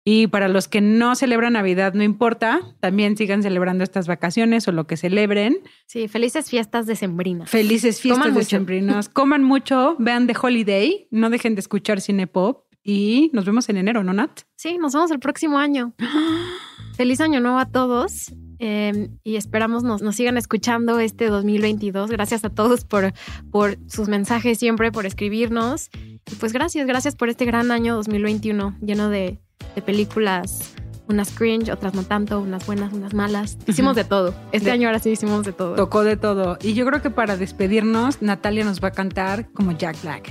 [0.05, 4.73] Y para los que no celebran Navidad, no importa, también sigan celebrando estas vacaciones o
[4.73, 5.59] lo que celebren.
[5.87, 7.49] Sí, felices fiestas decembrinas.
[7.49, 8.45] Felices fiestas Coman mucho.
[8.45, 9.09] decembrinas.
[9.09, 13.77] Coman mucho, vean The Holiday, no dejen de escuchar Cine Pop y nos vemos en
[13.77, 14.41] enero, ¿no, Nat?
[14.57, 15.95] Sí, nos vemos el próximo año.
[16.97, 22.11] Feliz año nuevo a todos eh, y esperamos nos, nos sigan escuchando este 2022.
[22.11, 23.13] Gracias a todos por,
[23.51, 25.91] por sus mensajes siempre, por escribirnos.
[25.95, 29.39] Y pues gracias, gracias por este gran año 2021 lleno de,
[29.75, 30.75] de películas,
[31.09, 33.57] unas cringe, otras no tanto, unas buenas, unas malas.
[33.67, 34.35] Hicimos de todo.
[34.53, 35.75] Este De- año ahora sí hicimos de todo.
[35.77, 36.59] Tocó de todo.
[36.63, 40.31] Y yo creo que para despedirnos, Natalia nos va a cantar como Jack Black.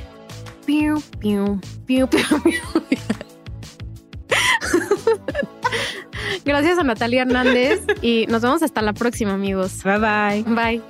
[0.65, 2.61] Piu, piu, piu, piu, piu.
[6.45, 9.83] Gracias a Natalia Hernández y nos vemos hasta la próxima, amigos.
[9.83, 10.43] Bye bye.
[10.43, 10.81] Bye.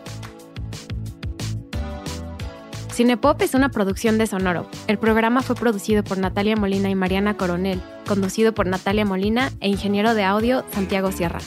[2.91, 4.69] Cinepop es una producción de Sonoro.
[4.87, 9.69] El programa fue producido por Natalia Molina y Mariana Coronel, conducido por Natalia Molina e
[9.69, 11.39] ingeniero de audio Santiago Sierra.